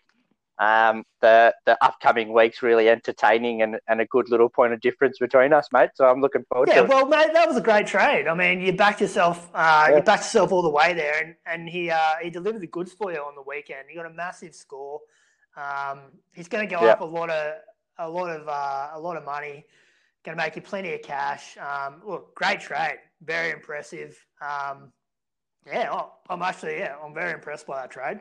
[0.61, 5.19] um, the the upcoming weeks really entertaining and, and a good little point of difference
[5.19, 5.91] between us, mate.
[5.95, 6.89] So I'm looking forward yeah, to it.
[6.89, 8.29] well, mate, that was a great trade.
[8.29, 9.97] I mean, you backed yourself, uh, yeah.
[9.97, 12.93] you backed yourself all the way there, and, and he uh, he delivered the goods
[12.93, 13.87] for you on the weekend.
[13.89, 15.01] He got a massive score.
[15.57, 16.01] Um,
[16.35, 16.93] he's going to go yeah.
[16.93, 17.55] up a lot of
[17.99, 19.65] a lot of uh, a lot of money
[20.25, 21.57] going to make you plenty of cash.
[21.57, 24.23] Um, look, great trade, very impressive.
[24.43, 24.93] Um,
[25.67, 28.21] yeah, oh, I'm actually yeah, I'm very impressed by that trade.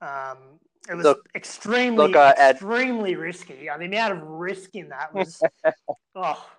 [0.00, 3.68] Um, it was look, extremely, look, uh, extremely risky.
[3.70, 5.40] I mean, the amount of risk in that was
[6.14, 6.50] oh,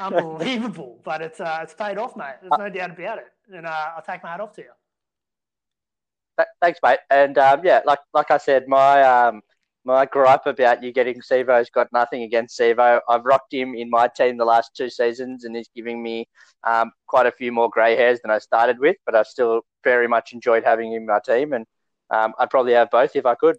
[0.00, 1.00] unbelievable.
[1.04, 2.36] but it's uh, it's paid off, mate.
[2.40, 3.26] There's no doubt about it.
[3.52, 6.44] And uh, I'll take my hat off to you.
[6.60, 6.98] Thanks, mate.
[7.10, 9.42] And um, yeah, like like I said, my um,
[9.84, 13.00] my gripe about you getting Sivo's got nothing against Sevo.
[13.08, 16.28] I've rocked him in my team the last two seasons, and he's giving me
[16.64, 18.96] um, quite a few more grey hairs than I started with.
[19.06, 21.64] But I still very much enjoyed having him in my team, and
[22.10, 23.56] um, I'd probably have both if I could.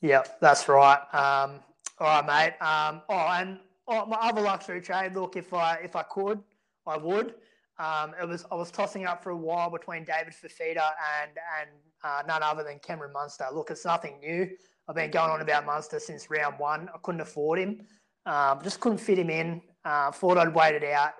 [0.00, 1.00] Yeah, that's right.
[1.12, 1.60] Um,
[1.98, 2.66] all right, mate.
[2.66, 5.14] Um, oh, and oh, my other luxury trade.
[5.14, 6.40] Look, if I if I could,
[6.86, 7.34] I would.
[7.78, 10.90] Um, it was I was tossing up for a while between David Fifita
[11.22, 11.70] and and
[12.02, 13.46] uh, none other than Cameron Munster.
[13.52, 14.48] Look, it's nothing new.
[14.88, 16.88] I've been going on about Munster since round one.
[16.94, 17.86] I couldn't afford him.
[18.26, 19.62] Um, just couldn't fit him in.
[19.84, 21.12] Uh, thought I'd wait it out.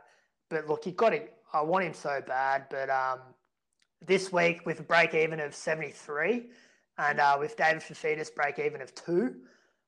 [0.49, 1.35] But look, you got it.
[1.53, 2.67] I want him so bad.
[2.71, 3.21] But um,
[4.07, 6.47] this week, with a break even of 73
[6.99, 9.37] and uh, with David Fifita's break even of two,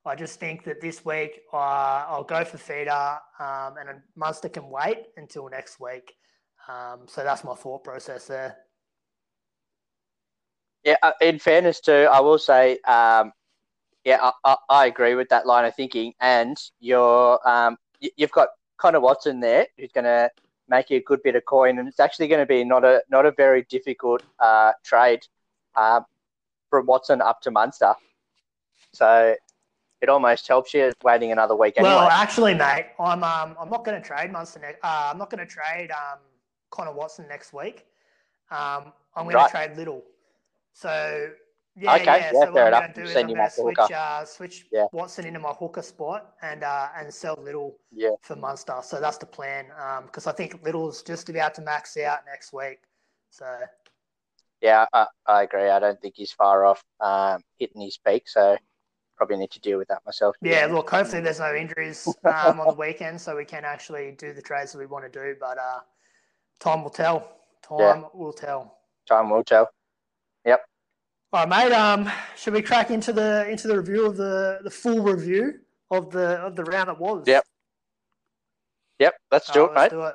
[0.05, 4.49] I just think that this week uh, I'll go for Fifita um, and a Munster
[4.49, 6.15] can wait until next week.
[6.69, 8.57] Um, so that's my thought process there.
[10.85, 13.33] Yeah, uh, in fairness too, I will say um,
[14.05, 16.13] yeah, I, I, I, agree with that line of thinking.
[16.21, 17.77] And you're, um,
[18.17, 20.31] you've got Connor Watson there, who's going to
[20.73, 23.03] make you a good bit of coin, and it's actually going to be not a
[23.11, 25.25] not a very difficult uh, trade
[25.77, 26.01] uh,
[26.71, 27.95] from Watson up to Munster.
[28.93, 29.37] So
[30.01, 31.75] it almost helps you waiting another week.
[31.77, 31.95] Anyway.
[31.95, 34.61] Well, actually, mate, I'm um, I'm not going to trade Munster.
[34.61, 36.19] Ne- uh, I'm not going to trade um,
[36.71, 37.87] Connor Watson next week.
[38.51, 39.47] Um, I'm going right.
[39.47, 40.03] to trade Little.
[40.73, 41.29] So
[41.75, 42.31] yeah, okay, yeah.
[42.35, 44.87] yeah so what I'm going to do is I'm to switch, uh, switch yeah.
[44.93, 48.11] Watson into my hooker spot and uh, and sell Little yeah.
[48.21, 48.79] for Munster.
[48.83, 52.21] So that's the plan Um because um, I think Little's just about to max out
[52.27, 52.81] next week.
[53.31, 53.47] So
[54.61, 55.69] yeah, I, I agree.
[55.69, 58.29] I don't think he's far off um, hitting his peak.
[58.29, 58.57] So
[59.17, 60.37] probably need to deal with that myself.
[60.43, 64.33] Yeah, look, hopefully there's no injuries um, on the weekend, so we can actually do
[64.33, 65.37] the trades that we want to do.
[65.41, 65.81] But uh,
[66.61, 67.29] time will tell.
[67.67, 68.03] Time yeah.
[68.15, 68.79] will tell.
[69.09, 69.71] Time will tell.
[71.35, 71.75] All right, mate.
[71.75, 76.11] Um, should we crack into the into the review of the the full review of
[76.11, 77.25] the of the round that was?
[77.27, 77.47] Yep.
[78.99, 79.15] Yep.
[79.31, 79.99] Let's do it, let's mate.
[79.99, 80.15] Do it.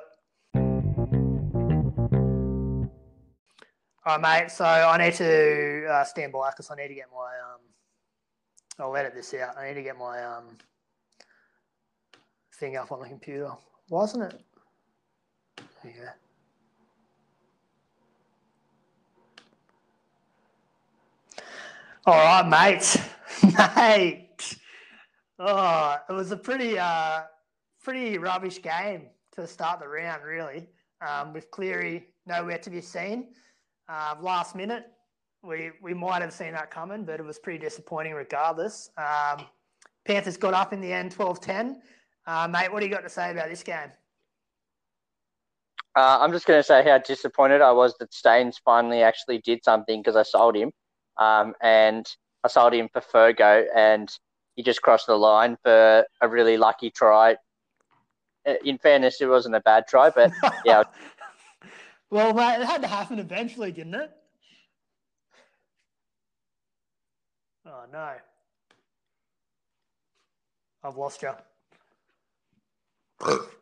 [4.06, 4.50] All right, mate.
[4.52, 7.60] So I need to uh, stand by because I need to get my um.
[8.78, 9.58] I'll edit this out.
[9.58, 10.44] I need to get my um
[12.54, 13.50] thing up on the computer.
[13.90, 14.40] Wasn't it?
[15.82, 16.08] There you go.
[22.08, 22.96] All right, mate.
[23.76, 24.56] mate.
[25.38, 27.24] Oh, it was a pretty, uh,
[27.84, 30.70] pretty rubbish game to start the round, really.
[31.06, 33.34] Um, with Cleary nowhere to be seen.
[33.90, 34.86] Uh, last minute,
[35.42, 38.88] we we might have seen that coming, but it was pretty disappointing regardless.
[38.96, 39.44] Um,
[40.06, 41.82] Panthers got up in the end 12 10.
[42.26, 43.92] Uh, mate, what do you got to say about this game?
[45.94, 49.62] Uh, I'm just going to say how disappointed I was that Staines finally actually did
[49.62, 50.72] something because I sold him.
[51.18, 52.06] Um, and
[52.44, 54.10] I sold him for Fergo, and
[54.54, 57.36] he just crossed the line for a really lucky try.
[58.46, 60.32] Uh, in fairness, it wasn't a bad try, but
[60.64, 60.84] yeah.
[62.10, 64.10] well, mate, it had to happen eventually, didn't it?
[67.66, 68.12] Oh no,
[70.82, 71.32] I've lost you.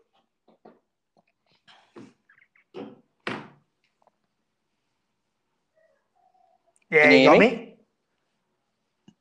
[6.90, 7.51] Yeah, you, you got me?
[7.51, 7.75] me?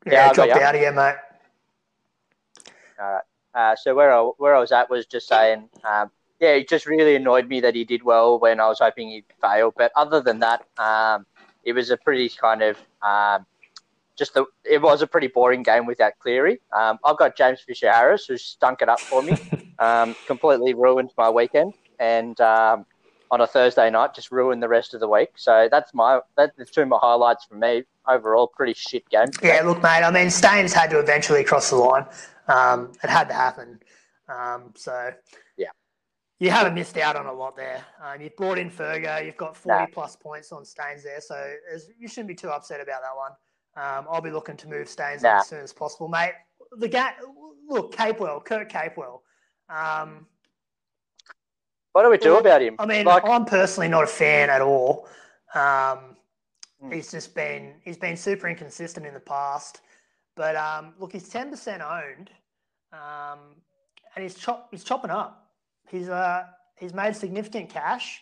[0.05, 1.15] Yeah, yeah dropped out again, mate.
[2.99, 3.23] All right.
[3.53, 6.85] Uh, so where I, where I was at was just saying, um, yeah, it just
[6.85, 9.73] really annoyed me that he did well when I was hoping he'd fail.
[9.75, 11.25] But other than that, um,
[11.63, 13.45] it was a pretty kind of um,
[14.17, 16.59] just the, it was a pretty boring game without Cleary.
[16.73, 19.37] Um, I've got James Fisher Harris who stunk it up for me,
[19.79, 22.85] um, completely ruined my weekend, and um,
[23.31, 25.29] on a Thursday night, just ruin the rest of the week.
[25.35, 27.83] So that's my that's two of my highlights for me.
[28.07, 29.27] Overall, pretty shit game.
[29.41, 30.03] Yeah, look, mate.
[30.03, 32.05] I mean, Staines had to eventually cross the line.
[32.47, 33.79] Um, it had to happen.
[34.29, 35.11] Um, so
[35.57, 35.69] yeah,
[36.39, 37.83] you haven't missed out on a lot there.
[38.03, 39.25] Um, you've brought in Fergo.
[39.25, 39.87] You've got forty nah.
[39.91, 41.53] plus points on Staines there, so
[41.97, 43.31] you shouldn't be too upset about that one.
[43.77, 45.39] Um, I'll be looking to move Staines nah.
[45.39, 46.33] as soon as possible, mate.
[46.77, 47.11] The game.
[47.67, 49.21] Look, Capewell, Kurt Capewell.
[49.69, 50.27] Um,
[51.95, 52.75] what do we do well, about him?
[52.77, 55.07] I mean, like, I'm personally not a fan at all.
[55.53, 56.17] Um,
[56.81, 56.91] hmm.
[56.91, 59.79] He's just been he's been super inconsistent in the past,
[60.35, 62.31] but um, look, he's ten percent owned,
[62.91, 63.39] um,
[64.13, 65.47] and he's chop he's chopping up.
[65.89, 66.43] he's uh
[66.77, 68.21] he's made significant cash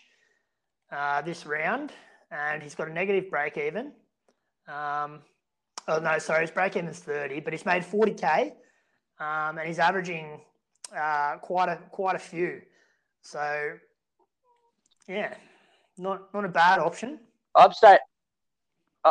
[0.92, 1.90] uh, this round,
[2.30, 3.86] and he's got a negative break even.
[4.68, 5.22] Um,
[5.88, 8.54] oh no, sorry, his break even is thirty, but he's made forty k,
[9.18, 10.40] um, and he's averaging
[10.96, 12.62] uh, quite a quite a few.
[13.24, 13.72] So
[15.08, 15.34] yeah,
[15.98, 17.18] not not a bad option.
[17.54, 17.98] I'm staying.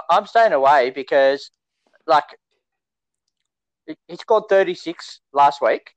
[0.09, 1.51] I'm staying away because,
[2.07, 2.23] like,
[3.85, 5.93] he scored 36 last week,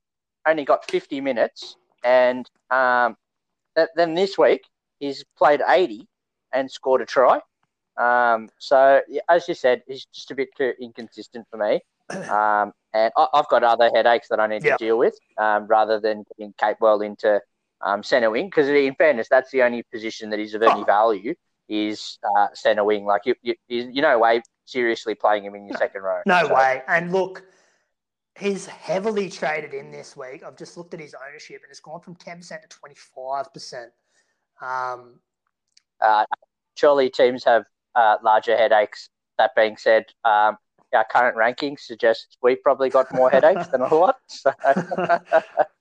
[0.47, 3.15] only got 50 minutes, and um,
[3.75, 4.61] th- then this week
[4.99, 6.07] he's played 80
[6.53, 7.39] and scored a try.
[7.97, 11.81] Um, so as you said, he's just a bit too inconsistent for me.
[12.29, 14.77] Um, and I- have got other headaches that I need yep.
[14.77, 17.41] to deal with um, rather than getting Capewell into
[17.81, 18.47] um, centre wing.
[18.47, 20.83] Because in fairness, that's the only position that is of any oh.
[20.83, 21.33] value
[21.69, 23.05] is uh, centre wing.
[23.05, 26.21] Like you, you, you know, way seriously playing him in your second row.
[26.25, 26.55] No so.
[26.55, 26.81] way.
[26.87, 27.43] And look,
[28.37, 30.43] he's heavily traded in this week.
[30.43, 33.51] I've just looked at his ownership, and it's gone from ten percent to twenty five
[33.53, 33.91] percent.
[34.61, 35.19] Um,
[36.01, 36.25] uh,
[36.75, 37.63] surely teams have
[37.95, 39.09] uh, larger headaches.
[39.37, 40.57] That being said, um,
[40.93, 44.17] our current rankings suggests we've probably got more headaches than a lot.
[44.27, 44.51] So.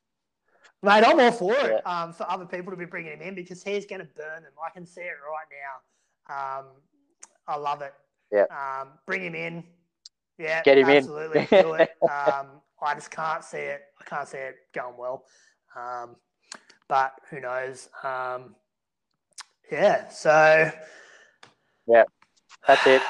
[0.82, 2.02] Mate, I'm all for it yeah.
[2.02, 4.52] um, for other people to be bringing him in because he's going to burn them.
[4.64, 5.46] I can see it right
[6.28, 6.58] now.
[6.58, 6.66] Um,
[7.48, 7.94] I love it.
[8.30, 8.44] Yeah.
[8.50, 9.64] Um, bring him in.
[10.38, 10.62] Yeah.
[10.62, 11.42] Get him absolutely, in.
[11.44, 11.78] Absolutely.
[11.78, 11.90] do it.
[12.02, 12.46] Um,
[12.82, 13.80] I just can't see it.
[14.00, 15.24] I can't see it going well.
[15.74, 16.16] Um,
[16.88, 17.88] but who knows?
[18.04, 18.54] Um,
[19.72, 20.08] yeah.
[20.08, 20.70] So.
[21.86, 22.04] Yeah.
[22.66, 23.02] That's it.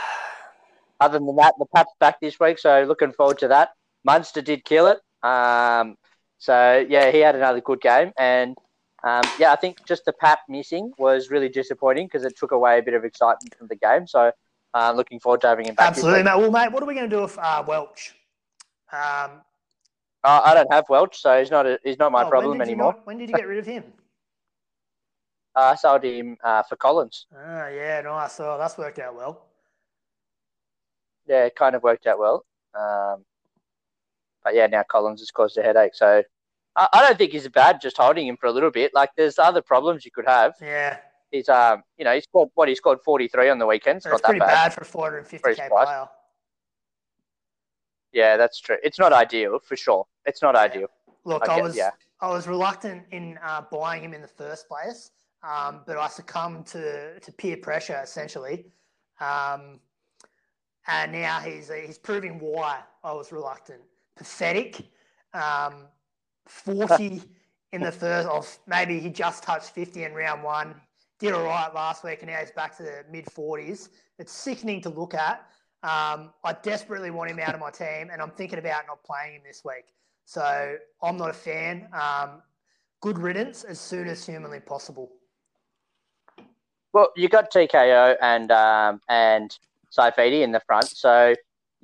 [1.00, 3.70] Other than that, the Pap's back this week, so looking forward to that.
[4.04, 4.98] Munster did kill it.
[5.26, 5.96] Um,
[6.38, 8.56] so yeah, he had another good game, and
[9.04, 12.78] um, yeah, I think just the Pap missing was really disappointing because it took away
[12.78, 14.06] a bit of excitement from the game.
[14.06, 14.32] So
[14.74, 15.88] uh, looking forward to having him back.
[15.88, 16.36] Absolutely, mate.
[16.36, 18.14] Well, mate, what are we going to do with uh, Welch?
[18.92, 19.42] Um,
[20.24, 22.68] uh, I don't have Welch, so he's not a, he's not my oh, problem when
[22.68, 22.94] anymore.
[22.94, 23.84] Not, when did you get rid of him?
[25.54, 27.26] I sold him uh, for Collins.
[27.34, 28.34] Ah, yeah, nice.
[28.34, 29.46] So that's worked out well.
[31.26, 32.44] Yeah, it kind of worked out well.
[32.74, 33.24] Um,
[34.46, 35.96] but yeah, now Collins has caused a headache.
[35.96, 36.22] So
[36.76, 38.92] I, I don't think he's bad just holding him for a little bit.
[38.94, 40.54] Like there's other problems you could have.
[40.62, 40.98] Yeah.
[41.32, 43.96] He's um you know, he scored what he scored forty three on the weekend.
[43.96, 46.06] It's that's not pretty bad, bad for four hundred and fifty K player.
[48.12, 48.76] Yeah, that's true.
[48.84, 50.06] It's not ideal for sure.
[50.26, 50.60] It's not yeah.
[50.60, 50.88] ideal.
[51.24, 51.90] Look, I, I was yeah.
[52.20, 55.10] I was reluctant in uh, buying him in the first place,
[55.42, 58.66] um, but I succumbed to to peer pressure essentially.
[59.18, 59.80] Um,
[60.86, 63.82] and now he's he's proving why I was reluctant
[64.16, 64.88] pathetic.
[65.32, 65.86] Um,
[66.46, 67.22] 40
[67.72, 70.74] in the first, of maybe he just touched 50 in round one.
[71.18, 73.88] Did all right last week, and now he's back to the mid 40s.
[74.18, 75.46] It's sickening to look at.
[75.82, 79.36] Um, I desperately want him out of my team, and I'm thinking about not playing
[79.36, 79.84] him this week.
[80.24, 81.88] So I'm not a fan.
[81.92, 82.42] Um,
[83.00, 85.12] good riddance as soon as humanly possible.
[86.92, 89.56] Well, you got TKO and um, and
[89.96, 91.34] Saifiti in the front, so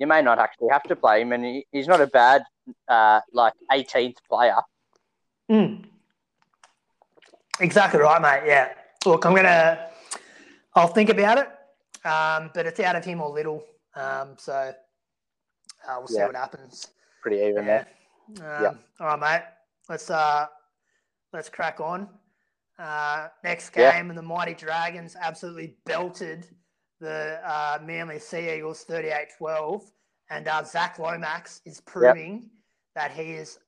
[0.03, 2.43] you may not actually have to play him, and he, he's not a bad
[2.89, 4.57] uh, like 18th player.
[5.49, 5.85] Mm.
[7.61, 8.43] Exactly right, mate.
[8.45, 8.73] Yeah.
[9.05, 9.87] Look, I'm gonna.
[10.75, 11.47] I'll think about it,
[12.05, 13.63] um, but it's out of him or little.
[13.95, 14.73] Um, so
[15.87, 16.25] uh, we'll see yeah.
[16.25, 16.87] what happens.
[17.21, 17.85] Pretty even yeah.
[18.35, 18.57] there.
[18.57, 18.73] Um, yeah.
[18.99, 19.43] All right, mate.
[19.87, 20.47] Let's uh,
[21.31, 22.09] let's crack on.
[22.77, 23.99] Uh, next game, yeah.
[23.99, 26.45] and the Mighty Dragons absolutely belted
[27.03, 29.91] the uh, Manly Sea Eagles 38 12.
[30.29, 32.43] And uh, Zach Lomax is proving yep.
[32.95, 33.59] that he is,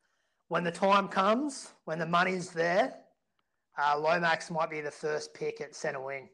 [0.47, 2.95] when the time comes, when the money's there,
[3.77, 6.29] uh, Lomax might be the first pick at centre wing.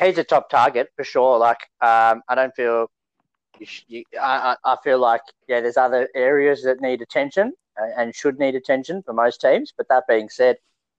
[0.00, 1.38] He's a top target for sure.
[1.38, 2.90] Like, um, I don't feel,
[3.60, 7.52] you, you, I, I feel like, yeah, there's other areas that need attention
[7.96, 9.72] and should need attention for most teams.
[9.76, 10.56] But that being said,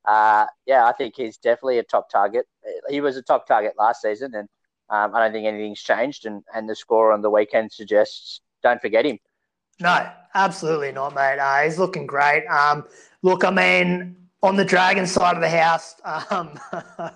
[0.08, 2.46] uh, yeah, I think he's definitely a top target.
[2.90, 4.48] He was a top target last season, and
[4.90, 6.26] um, I don't think anything's changed.
[6.26, 9.20] And, and the score on the weekend suggests don't forget him.
[9.80, 11.40] No, absolutely not, mate.
[11.40, 12.46] Uh, he's looking great.
[12.48, 12.86] Um,
[13.22, 15.96] look, I mean, on the Dragon side of the house,
[16.32, 16.58] um,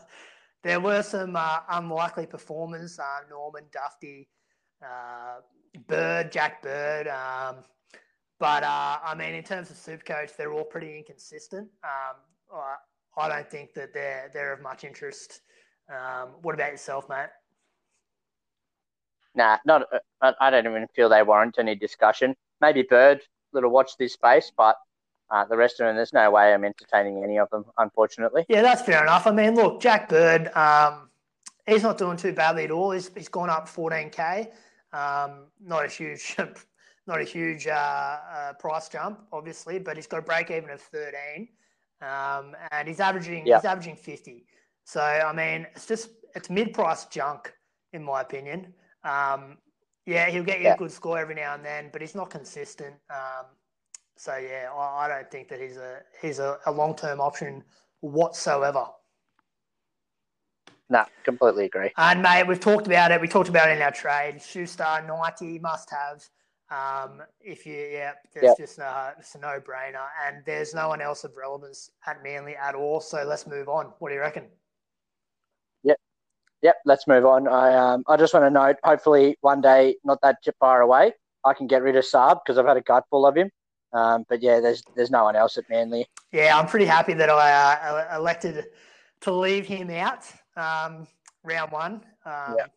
[0.64, 3.00] there were some uh, unlikely performers.
[3.00, 4.28] Uh, Norman Dufty,
[4.84, 5.40] uh,
[5.88, 7.08] Bird, Jack Bird.
[7.08, 7.64] Um,
[8.38, 11.70] but uh, I mean, in terms of Supercoach, they're all pretty inconsistent.
[13.18, 15.42] I don't think that they're they're of much interest.
[15.90, 17.30] Um, what about yourself, mate?
[19.36, 19.88] Nah, not.
[20.22, 22.36] Uh, I don't even feel they warrant any discussion.
[22.60, 23.22] Maybe Bird,
[23.54, 24.76] little watch this space, but
[25.30, 28.46] uh, the rest of them, there's no way I'm entertaining any of them, unfortunately.
[28.50, 29.26] Yeah, that's fair enough.
[29.28, 31.10] I mean, look, Jack Bird, um,
[31.66, 32.92] he's not doing too badly at all.
[32.92, 34.50] He's, he's gone up 14k.
[34.94, 36.36] Um, not a huge
[37.08, 40.82] not a huge uh, uh, price jump, obviously, but he's got a break even of
[40.82, 41.48] 13,
[42.02, 43.58] um, and he's averaging Yeah.
[43.58, 44.46] he's averaging 50.
[44.84, 47.54] So I mean, it's just it's mid price junk
[47.94, 48.74] in my opinion.
[49.04, 49.58] Um,
[50.06, 50.74] yeah, he'll get you Yeah.
[50.74, 52.96] a good score every now and then, but he's not consistent.
[53.10, 53.46] Um,
[54.18, 57.64] so yeah, I, I don't think that he's a he's a, a long term option
[58.02, 58.86] whatsoever.
[60.90, 61.92] No, completely agree.
[61.98, 63.22] And mate, we've talked about it.
[63.22, 64.42] We talked about it in our trade.
[64.42, 66.28] Schuster ninety must have.
[66.72, 68.58] Um, if you yeah, there's Yep.
[68.58, 72.56] just no, it's a no brainer, and there's no one else of relevance at Manly
[72.56, 73.02] at all.
[73.02, 73.88] So let's move on.
[74.00, 74.48] What do you reckon?
[75.84, 75.98] Yep,
[76.62, 76.78] yep.
[76.86, 77.48] let's move on.
[77.50, 81.12] I um, I just want to note, hopefully one day, not that far away,
[81.44, 83.50] I can get rid of Saab because I've had a gutful of him.
[83.94, 86.06] Um, but yeah, there's there's no one else at Manly.
[86.32, 88.68] Yeah, I'm pretty happy that I uh, elected
[89.22, 90.24] to leave him out
[90.56, 91.06] um,
[91.44, 91.94] round one.
[92.26, 92.68] Um, Yeah.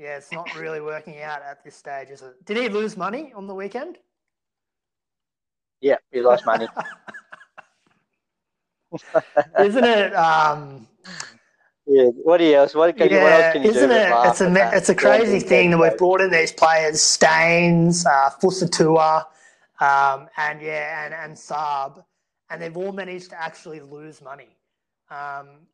[0.00, 2.42] Yeah, it's not really working out at this stage, is it?
[2.46, 3.98] Did he lose money on the weekend?
[5.82, 6.68] Yeah, he lost money.
[9.60, 10.14] Isn't it?
[10.14, 10.88] Um,
[11.86, 12.74] yeah, what else?
[12.74, 13.94] What, can you, what else can you isn't do?
[13.94, 14.08] it?
[14.26, 14.74] It's a that?
[14.74, 19.26] it's a crazy Yeah, thing that we've brought in these players, Staines, uh, Fusitu'a,
[19.80, 22.02] um, and yeah, and and Saab,
[22.48, 24.48] and they've all managed to actually lose money.
[25.10, 25.68] Um,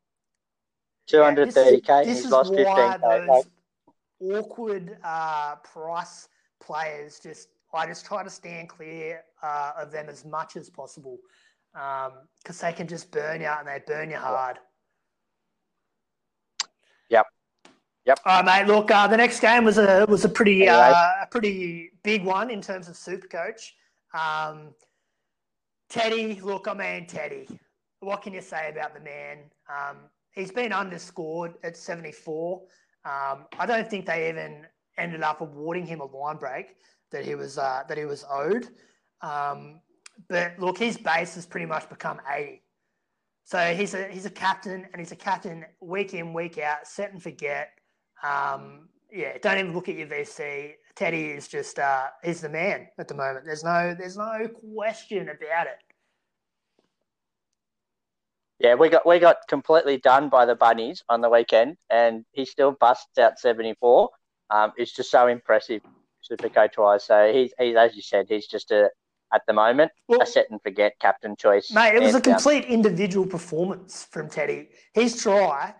[1.13, 2.05] yeah, this is- 230k.
[2.05, 3.03] This He's is lost why 15k.
[3.03, 3.45] those Like,
[4.21, 6.29] awkward uh, price
[6.61, 11.19] players just I just try to stand clear uh, of them as much as possible
[11.73, 14.59] because they can just burn you out and they burn you hard.
[17.11, 17.27] Yep.
[18.07, 18.21] Yep.
[18.25, 18.73] All right, mate.
[18.73, 20.93] Look, uh, the next game was a was a pretty Anyway.
[20.95, 23.73] uh, a pretty big one in terms of Supercoach.
[24.15, 24.75] Um,
[25.91, 27.47] Teddy, look, I mean Teddy.
[28.01, 29.39] What can you say about the man?
[29.69, 29.97] Um,
[30.33, 32.63] he's been underscored at 74.
[33.07, 34.67] Um, I don't think they even
[34.99, 36.75] ended up awarding him a line break
[37.13, 38.67] that he was uh, that he was owed.
[39.23, 39.81] Um,
[40.29, 42.63] but look, his base has pretty much become 80.
[43.45, 47.13] So he's a he's a captain, and he's a captain week in week out, set
[47.13, 47.69] and forget.
[48.25, 50.73] Um, yeah, don't even look at your VC.
[50.97, 53.45] Teddy is just uh, he's the man at the moment.
[53.45, 55.79] There's no there's no question about it.
[58.59, 62.45] Yeah, we got we got completely done by the bunnies on the weekend, and he
[62.45, 64.09] still busts out 74.
[64.51, 65.83] Um, it's just so impressive,
[66.23, 67.05] super coach wise.
[67.05, 68.91] So he's he's as you said, he's just a
[69.35, 71.71] at the moment Well, a set and forget captain choice.
[71.73, 72.35] Mate, it was a down.
[72.35, 74.69] complete individual performance from Teddy.
[74.95, 75.75] His try,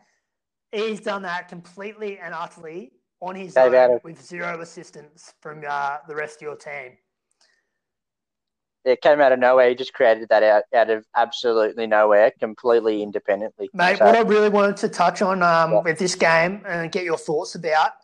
[0.73, 6.15] he's done that completely and utterly on his own with zero assistance from uh, the
[6.15, 6.99] rest of your team.
[8.87, 9.69] It came out of nowhere.
[9.69, 13.69] He just created that out, out of absolutely nowhere, completely independently.
[13.75, 15.81] Mate, So- what I really wanted to touch on um, Yeah.
[15.81, 17.95] with this game and get your thoughts about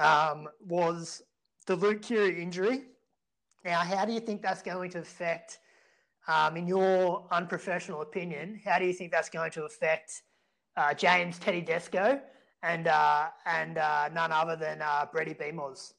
[0.00, 1.22] um, was
[1.66, 2.86] the Luke Keary injury.
[3.64, 5.60] Now, how do you think that's going to affect,
[6.26, 10.22] um, in your unprofessional opinion, how do you think that's going to affect
[10.76, 12.20] uh, James Tedesco
[12.64, 15.92] and uh, and uh, none other than uh, Brady Beamos?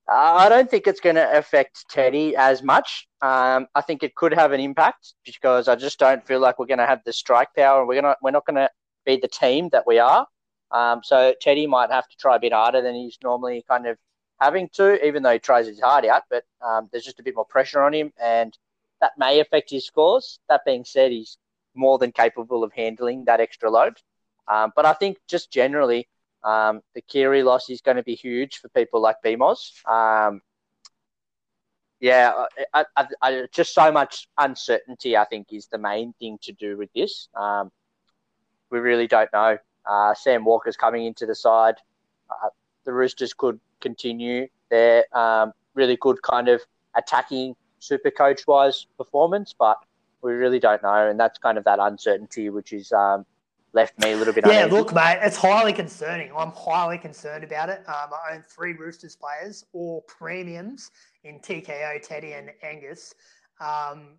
[0.13, 3.07] I don't think it's going to affect Teddy as much.
[3.21, 6.65] Um, I think it could have an impact because I just don't feel like we're
[6.65, 7.85] going to have the strike power.
[7.85, 8.69] We're gonna we're not going to
[9.05, 10.27] be the team that we are.
[10.71, 13.97] Um, so Teddy might have to try a bit harder than he's normally kind of
[14.41, 16.23] having to, even though he tries his heart out.
[16.29, 18.57] But um, there's just a bit more pressure on him, and
[18.99, 20.39] that may affect his scores.
[20.49, 21.37] That being said, he's
[21.73, 23.97] more than capable of handling that extra load.
[24.47, 26.09] Um, but I think just generally,
[26.43, 29.85] um, the Keary loss is going to be huge for people like BMOS.
[29.87, 30.41] Um,
[31.99, 36.51] yeah, I, I, I, just so much uncertainty, I think, is the main thing to
[36.51, 37.29] do with this.
[37.35, 37.71] Um,
[38.71, 39.57] we really don't know.
[39.85, 41.75] Uh, Sam Walker's coming into the side.
[42.29, 42.49] Uh,
[42.85, 46.61] the Roosters could continue their um, really good kind of
[46.95, 49.77] attacking super coach wise performance, but
[50.23, 51.07] we really don't know.
[51.07, 53.25] And that's kind of that uncertainty, which is um,
[53.73, 54.77] left me a little bit Yeah, uneasy.
[54.77, 56.31] look, mate, it's highly concerning.
[56.37, 57.79] I'm highly concerned about it.
[57.87, 60.91] Um, I own three Roosters players, all premiums
[61.23, 63.13] in TKO, Teddy, and Angus.
[63.59, 64.17] Um,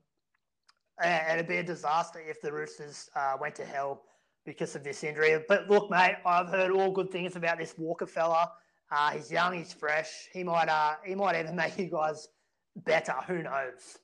[1.02, 4.02] and it'd be a disaster if the Roosters uh, went to hell
[4.44, 5.38] because of this injury.
[5.48, 8.52] But look, mate, I've heard all good things about this Walker fella.
[8.90, 10.28] Uh, he's young, he's fresh.
[10.32, 12.28] He might, uh, he might even make you guys
[12.76, 13.14] better.
[13.26, 13.98] Who knows?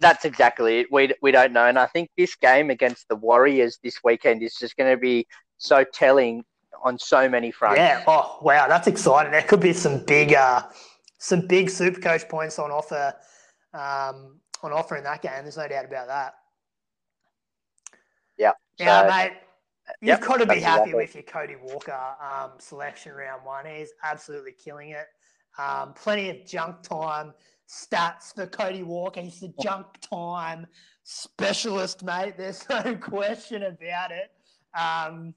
[0.00, 0.86] That's exactly it.
[0.92, 1.66] We, we don't know.
[1.66, 5.26] And I think this game against the Warriors this weekend is just going to be
[5.56, 6.44] so telling
[6.82, 7.78] on so many fronts.
[7.78, 8.02] Yeah.
[8.06, 8.68] Oh, wow.
[8.68, 9.32] That's exciting.
[9.32, 10.62] There could be some big, uh,
[11.18, 13.14] some big super coach points on offer,
[13.72, 15.42] um, on offer in that game.
[15.42, 16.34] There's no doubt about that.
[18.36, 18.52] Yeah.
[18.78, 19.32] Yeah, So- mate,
[20.00, 23.66] You've Yep, got to be happy exactly- with your Cody Walker um, selection round one.
[23.66, 25.06] He's absolutely killing it.
[25.58, 27.34] Um, plenty of junk time
[27.68, 29.20] stats for Cody Walker.
[29.20, 30.66] He's the junk time
[31.02, 32.34] specialist, mate.
[32.36, 34.30] There's no question about it.
[34.78, 35.34] Um,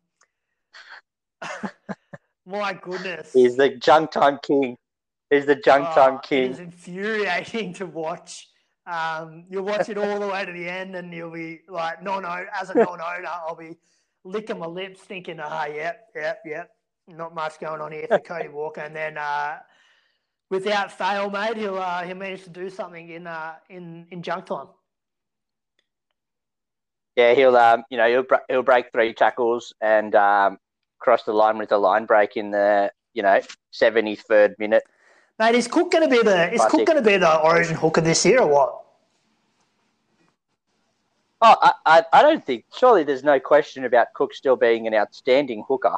[2.46, 3.34] my goodness.
[3.34, 4.78] He's the junk time king.
[5.30, 6.52] He's the junk Oh, time king.
[6.52, 8.48] is infuriating to watch.
[8.86, 12.22] Um, you'll watch it all the way to the end, and you'll be like, no,
[12.22, 13.76] no, as a non-owner, I'll be
[14.24, 16.70] licking my lips, thinking, ah, yep, yep, yep,
[17.10, 18.80] not much going on here for Cody Walker.
[18.80, 19.58] And then, uh,
[20.50, 24.46] without fail, mate, he'll uh, he'll manage to do something in uh, in in junk
[24.46, 24.68] time.
[27.16, 30.58] Yeah, he'll um, you know, he'll he'll break three tackles and um,
[31.00, 33.42] cross the line with a line break in the you know
[33.72, 34.84] seventy third minute.
[35.40, 38.02] Mate, is Cook going to be the is Cook going to be the Origin hooker
[38.02, 38.84] this year or what?
[41.40, 42.66] Oh, I, I, I don't think.
[42.76, 45.96] Surely, there's no question about Cook still being an outstanding hooker.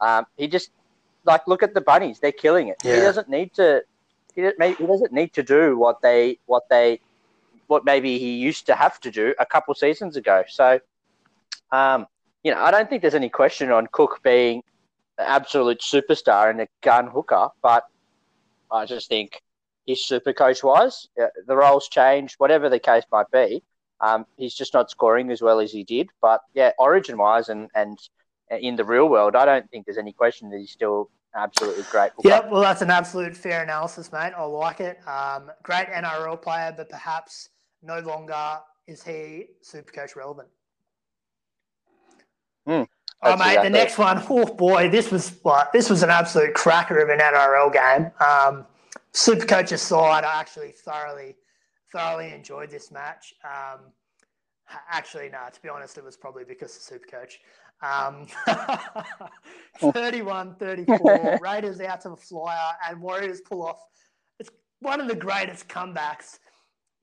[0.00, 0.70] Um, he just
[1.24, 2.76] like look at the bunnies; they're killing it.
[2.96, 3.82] He doesn't need to.
[4.34, 7.00] He doesn't, he doesn't need to do what they what they
[7.66, 10.42] what maybe he used to have to do a couple seasons ago.
[10.48, 10.80] So,
[11.70, 12.06] um,
[12.42, 14.62] you know, I don't think there's any question on Cook being
[15.18, 17.84] an absolute superstar and a gun hooker, but
[18.70, 19.42] I just think
[19.86, 21.08] he's super coach wise.
[21.20, 23.62] Uh, the roles changed, whatever the case might be.
[24.00, 26.08] Um, he's just not scoring as well as he did.
[26.20, 27.98] But yeah, origin wise and, and
[28.50, 32.12] in the real world, I don't think there's any question that he's still absolutely great.
[32.24, 34.32] Yep, well, that's an absolute fair analysis, mate.
[34.36, 34.98] I like it.
[35.06, 37.50] Um, great NRL player, but perhaps
[37.82, 40.48] no longer is he super coach relevant.
[42.66, 42.82] Hmm,
[43.22, 44.22] oh, mate, the next one.
[44.28, 48.10] Oh boy, this was what this was an absolute cracker of an NRL game.
[48.20, 48.66] Um,
[49.12, 51.36] super coach aside, I actually thoroughly,
[51.92, 53.34] thoroughly enjoyed this match.
[53.44, 53.80] Um,
[54.90, 57.40] actually, no, to be honest, it was probably because of super coach.
[57.82, 58.26] Um,
[59.92, 61.38] 31 34.
[61.42, 63.80] Raiders out to the flyer, and Warriors pull off.
[64.40, 64.50] It's
[64.80, 66.38] one of the greatest comebacks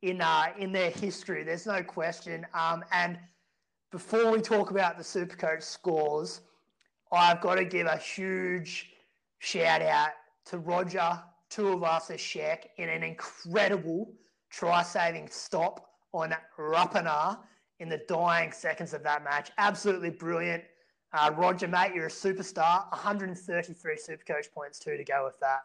[0.01, 1.43] in uh, in their history.
[1.43, 2.45] There's no question.
[2.53, 3.17] Um, and
[3.91, 6.41] before we talk about the Supercoach scores,
[7.11, 8.89] I've got to give a huge
[9.39, 10.09] shout out
[10.47, 14.13] to Roger, Tuivasa-Sheck, in an incredible
[14.51, 17.39] try saving stop on Rapana
[17.79, 19.51] in the dying seconds of that match.
[19.57, 20.63] Absolutely brilliant.
[21.13, 22.89] Uh, Roger, mate, you're a superstar.
[22.91, 25.61] 133 Supercoach points, too to go with that.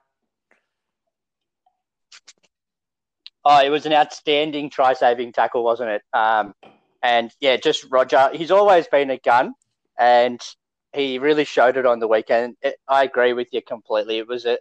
[3.45, 6.03] Oh, it was an outstanding try saving tackle, wasn't it?
[6.13, 6.55] Um,
[7.03, 8.31] and yeah, just Roger.
[8.35, 9.55] He's always been a gun,
[9.99, 10.41] and
[10.93, 12.57] he really showed it on the weekend.
[12.61, 14.19] It, I agree with you completely.
[14.19, 14.59] It was a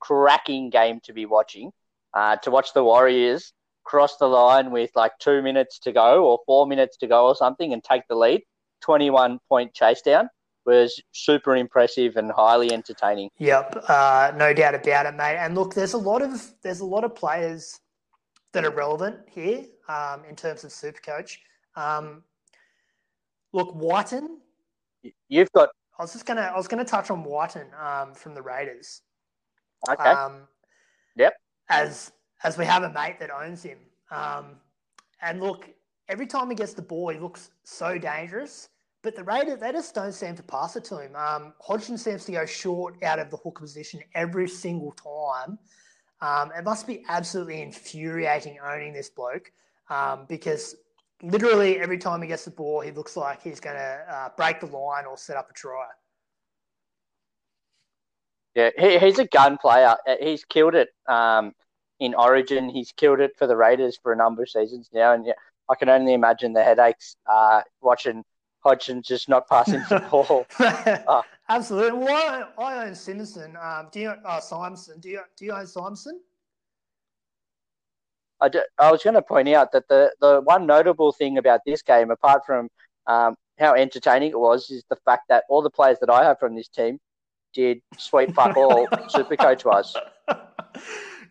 [0.00, 1.70] cracking game to be watching.
[2.12, 3.52] Uh, to watch the Warriors
[3.88, 7.34] cross the line with like two minutes to go or four minutes to go or
[7.34, 8.42] something and take the lead,
[8.82, 10.28] 21 point chase down
[10.66, 13.30] was super impressive and highly entertaining.
[13.38, 15.38] Yep, uh, no doubt about it, mate.
[15.38, 17.80] And look, there's a lot of there's a lot of players
[18.52, 21.38] that are relevant here um, in terms of Supercoach.
[21.74, 22.22] Um,
[23.54, 24.40] look, Wighton.
[25.28, 28.42] You've got I was just gonna I was gonna touch on Wighton um, from the
[28.42, 29.00] Raiders.
[29.90, 30.10] okay.
[30.10, 30.42] Um,
[31.16, 31.34] Yep.
[31.70, 32.12] As
[32.44, 33.78] as we have a mate that owns him,
[34.10, 34.56] um,
[35.22, 35.68] and look,
[36.08, 38.68] every time he gets the ball, he looks so dangerous.
[39.02, 41.14] But the Raiders, they just don't seem to pass it to him.
[41.14, 45.58] Um, Hodgson seems to go short out of the hooker position every single time.
[46.20, 49.52] Um, it must be absolutely infuriating owning this bloke
[49.88, 50.74] um, because
[51.22, 54.60] literally every time he gets the ball, he looks like he's going to uh, break
[54.60, 55.86] the line or set up a try.
[58.56, 59.94] Yeah, he, he's a gun player.
[60.20, 61.52] He's killed it um,
[62.00, 62.68] in Origin.
[62.68, 65.32] He's killed it for the Raiders for a number of seasons now, and yeah,
[65.68, 68.24] I can only imagine the headaches uh, watching
[68.60, 70.46] Hodgson just not passing the ball.
[71.08, 71.22] Oh.
[71.50, 72.00] Absolutely.
[72.00, 73.56] Well, I, I own Simonsson.
[73.62, 75.00] Um, do you uh, Simonsson?
[75.00, 76.12] Do you do you own Simonsson?
[78.40, 81.60] I, ju- I was going to point out that the, the one notable thing about
[81.66, 82.68] this game, apart from
[83.06, 86.38] um, how entertaining it was, is the fact that all the players that I have
[86.38, 86.98] from this team
[87.54, 89.94] did sweet fuck all super coach wise.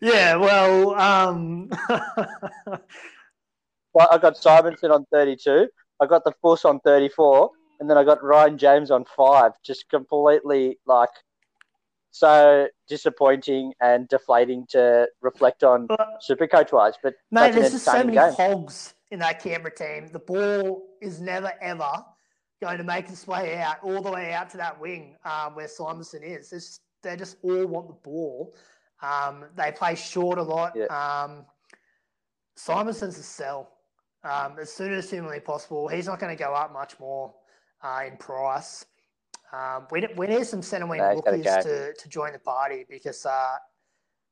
[0.00, 0.36] Yeah.
[0.36, 0.94] Well.
[0.94, 1.70] Um,
[3.94, 5.66] Well, I got Simonsson on 32,
[6.00, 9.52] I got the Fuss on 34, and then I got Ryan James on five.
[9.64, 11.08] Just completely like
[12.10, 15.88] so disappointing and deflating to reflect on
[16.20, 16.94] super coach wise.
[17.02, 18.32] But Mate, there's just so many game.
[18.32, 20.08] hogs in that Canberra team.
[20.12, 21.90] The ball is never ever
[22.62, 25.66] going to make its way out all the way out to that wing um, where
[25.66, 26.52] Simonsson is.
[26.52, 28.54] It's, they just all want the ball.
[29.02, 30.74] Um, they play short a lot.
[30.76, 30.86] Yeah.
[30.86, 31.44] Um,
[32.56, 33.70] Simonsson's a sell
[34.24, 35.86] um, as soon as humanly possible.
[35.88, 37.34] He's not going to go up much more.
[37.82, 38.84] uh, in price.
[39.52, 41.62] Um, we, we need some centre wing No, rookies go.
[41.62, 43.56] to, to join the party because uh,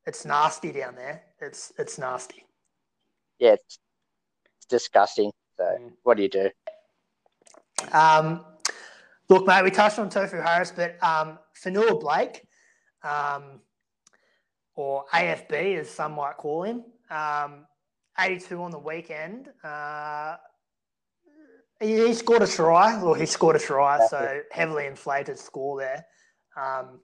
[0.04, 1.22] it's nasty down there.
[1.40, 2.44] It's it's nasty.
[3.38, 3.78] Yeah, it's,
[4.56, 5.30] it's disgusting.
[5.56, 5.92] So Mm.
[6.02, 6.50] what do you do?
[7.92, 8.44] Um,
[9.28, 12.42] look, mate, we touched on Tohu Harris, but um, Fonua-Blake,
[13.04, 13.60] um,
[14.76, 17.66] or AFB as some might call him, um,
[18.18, 19.48] 82 on the weekend.
[19.64, 20.36] Uh,
[21.80, 26.06] he, he scored a try, or he scored a try, so heavily inflated score there.
[26.56, 27.00] Um,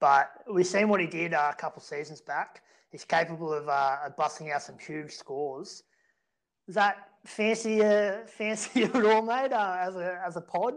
[0.00, 2.62] but we've seen what he did uh, a couple seasons back.
[2.90, 5.82] He's capable of, uh, busting out some huge scores.
[6.68, 9.52] Is that fancy, uh, fancy at all, mate?
[9.52, 10.74] Uh, as a as a pod?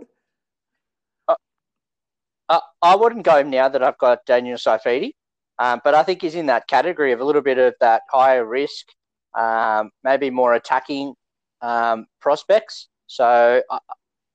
[2.50, 5.12] Uh, I wouldn't go him now that I've got Daniel Saifiti,
[5.60, 8.46] um, but I think he's in that category of a little bit of that higher
[8.46, 8.88] risk,
[9.34, 11.14] um, maybe more attacking
[11.62, 12.88] um, prospects.
[13.08, 13.80] So I,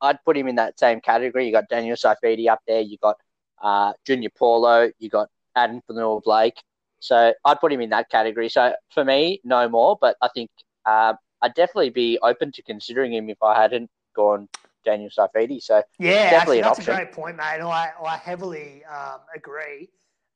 [0.00, 1.46] I'd put him in that same category.
[1.46, 2.80] You got Daniel Saifiti up there.
[2.80, 3.16] You got
[3.62, 4.90] uh, Junior Paulo.
[4.98, 6.60] You got Adam Fonua-Blake.
[6.98, 8.48] So I'd put him in that category.
[8.48, 9.96] So for me, no more.
[10.00, 10.50] But I think
[10.86, 14.48] uh, I'd definitely be open to considering him if I hadn't gone
[14.84, 15.62] Daniel Saifiti.
[15.62, 16.92] So Yeah, Definitely actually, an that's option.
[16.92, 17.60] a great point, mate.
[17.60, 19.88] I, I heavily um, agree.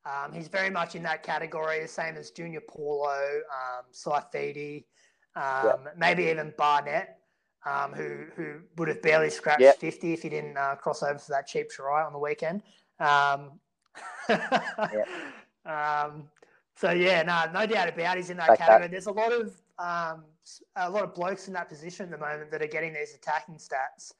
[0.07, 4.85] Um, he's very much in that category, the same as Junior Paulo, um, Saifiti,
[5.35, 7.19] um, maybe even Barnett,
[7.65, 9.73] um, who who would have barely scratched Yeah.
[9.73, 12.63] 50 if he didn't uh, cross over for that cheap try on the weekend.
[12.99, 13.59] Um,
[15.65, 16.29] um,
[16.75, 18.67] so yeah, no, no doubt about it, he's in that Like that.
[18.67, 18.87] category.
[18.89, 20.23] There's a lot of um,
[20.75, 23.55] a lot of blokes in that position at the moment that are getting these attacking
[23.57, 24.13] stats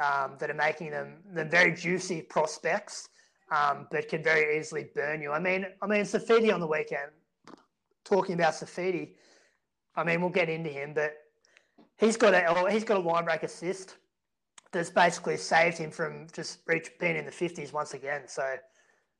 [0.00, 3.08] um, that are making them them very juicy prospects,
[3.52, 5.30] um, but can very easily burn you.
[5.30, 7.10] I mean, I mean, Saifiti on the weekend.
[8.04, 9.14] Talking about Saifiti,
[9.94, 11.14] I mean, we'll get into him, but
[11.98, 13.96] he's got a he's got a line break assist
[14.72, 18.22] that's basically saved him from just reach, being in the fifties once again.
[18.26, 18.56] So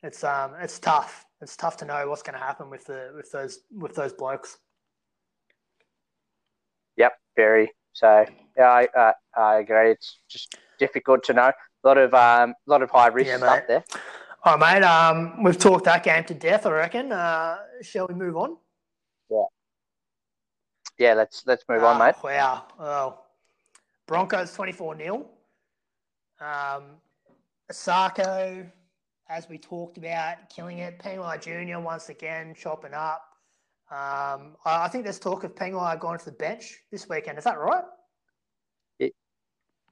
[0.03, 1.27] it's um it's tough.
[1.41, 4.59] It's tough to know what's going to happen with the with those with those blokes.
[6.97, 7.71] Yep, very.
[7.93, 8.25] So
[8.57, 9.93] yeah, I uh, I agree.
[9.93, 11.53] It's just difficult to know.
[11.85, 13.85] A lot of um, lot of high risk Yeah, stuff there.
[14.45, 14.85] All right, mate.
[14.85, 16.67] Um, we've talked that game to death.
[16.67, 17.13] I reckon.
[17.13, 18.57] Uh, shall we move on?
[19.31, 19.45] Yeah,
[20.99, 22.15] Yeah, let's let's move on, Ah, mate.
[22.23, 22.65] Wow.
[22.79, 23.19] Oh.
[24.07, 25.27] Broncos 24 0.
[26.41, 26.83] Um,
[27.71, 28.69] Isaako,
[29.29, 30.99] as we talked about, killing it.
[30.99, 31.79] Pangai Jr.
[31.79, 33.23] once again chopping up.
[33.93, 37.39] Um, I I think there's talk of Pangai going to the bench this weekend.
[37.39, 37.85] Is that right?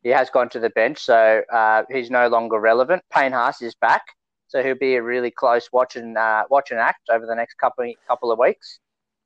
[0.03, 3.03] He has gone to the bench, so uh, he's no longer relevant.
[3.13, 4.03] Payne Haas is back,
[4.51, 7.55] so he'll be a really close watch and uh, watch and act over the next
[7.55, 8.81] couple couple of weeks,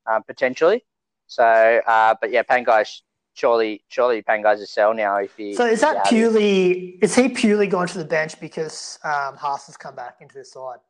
[0.07, 0.85] uh, potentially.
[1.29, 3.03] So, uh, but yeah, Pangai's
[3.33, 5.17] surely surely Pangai's a sell now.
[5.17, 6.11] If he So is that him.
[6.11, 10.35] purely, is he purely going to the bench because um, Haas has come back into
[10.35, 10.81] the side?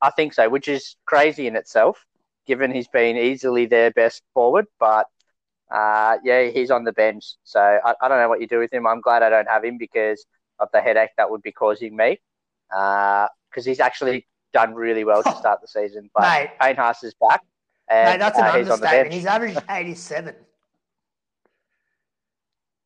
[0.00, 2.06] I think so, which is crazy in itself,
[2.46, 4.66] given he's been easily their best forward.
[4.78, 5.06] But
[5.72, 8.72] uh, yeah, he's on the bench, so I, I don't know what you do with
[8.72, 8.86] him.
[8.86, 10.24] I'm glad I don't have him because
[10.60, 12.20] of the headache that would be causing me.
[13.50, 16.10] Because he's actually done really well to start the season.
[16.14, 16.50] But Mate.
[16.60, 17.40] Payne Haas is back,
[17.88, 19.14] and Mate, that's an uh, he's on the understatement.
[19.14, 20.34] He's averaged 87.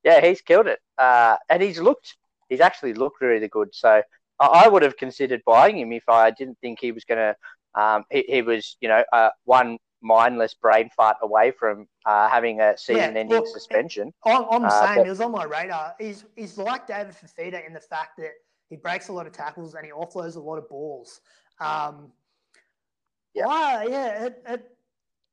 [0.05, 2.17] Yeah, he's killed it, uh, and he's looked.
[2.49, 3.69] He's actually looked really good.
[3.75, 4.03] So
[4.41, 7.37] I, I would have considered buying him if I didn't think he was going to.
[7.81, 12.61] Um, he, he was, you know, uh, one mindless brain fart away from uh, having
[12.61, 14.13] a season-ending look, suspension.
[14.25, 14.97] I'm, I'm the Uh, same.
[14.97, 15.95] but- He was on my radar.
[15.99, 18.31] He's he's like David Fifita in the fact that
[18.69, 21.21] he breaks a lot of tackles and he offloads a lot of balls.
[21.61, 22.13] Um,
[23.35, 23.47] Yeah.
[23.47, 24.77] why- yeah, it, it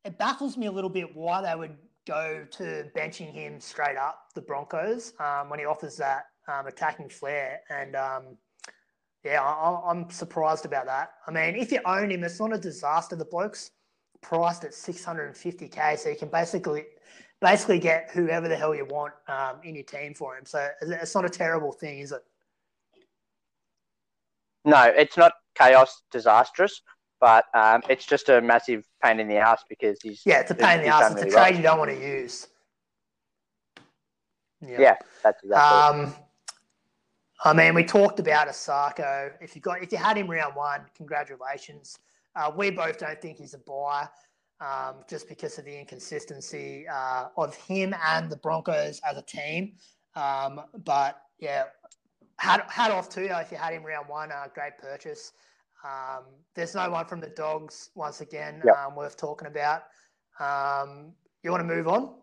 [0.04, 4.28] it baffles me a little bit why they would go to benching him straight up
[4.36, 7.96] the Broncos um, when he offers that um, attacking flair and.
[7.96, 8.38] Um,
[9.24, 11.14] yeah, I, I'm surprised about that.
[11.26, 13.16] I mean, if you own him, it's not a disaster.
[13.16, 13.72] The bloke's
[14.22, 16.86] priced at 650k, so you can basically
[17.42, 20.46] basically get whoever the hell you want um, in your team for him.
[20.46, 22.24] So it's not a terrible thing, is it?
[24.66, 26.82] No, it's not chaos disastrous,
[27.20, 30.56] but um, it's just a massive pain in the ass because he's Yeah, it's a
[30.56, 31.12] pain in the ass.
[31.12, 31.46] It's a really well.
[31.46, 32.48] trade you don't want to use.
[34.62, 36.04] Yeah, yeah that's exactly.
[36.04, 36.16] Um,
[37.44, 39.32] I mean, we talked about Isaako.
[39.42, 42.00] If you got, if you had him round one, congratulations.
[42.36, 44.08] Uh, we both don't think he's a buy,
[44.60, 49.74] um, just because of the inconsistency uh, of him and the Broncos as a team.
[50.16, 51.66] Um, but yeah,
[52.38, 54.32] hat, hat off to you if you had him round one.
[54.32, 55.34] Uh, great purchase.
[55.84, 56.24] Um,
[56.56, 58.76] there's no one from the Dogs once again Yep.
[58.78, 59.84] um, worth talking about.
[60.40, 61.14] Um,
[61.44, 62.16] you want to move on?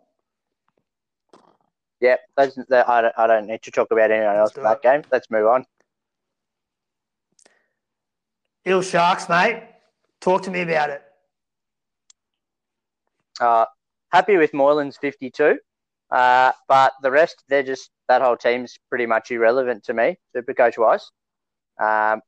[2.00, 4.82] Yeah, let's, I, don't, I don't need to talk about anyone else in that it.
[4.82, 5.02] game.
[5.12, 5.64] Let's move on.
[8.66, 9.62] Eels Sharks, mate.
[10.20, 11.02] Talk to me about it.
[13.40, 13.64] Uh,
[14.12, 15.58] happy with Moylan's 52,
[16.12, 20.52] uh, but the rest, they're just, that whole team's pretty much irrelevant to me, super
[20.52, 21.10] coach wise.
[21.80, 22.20] Um,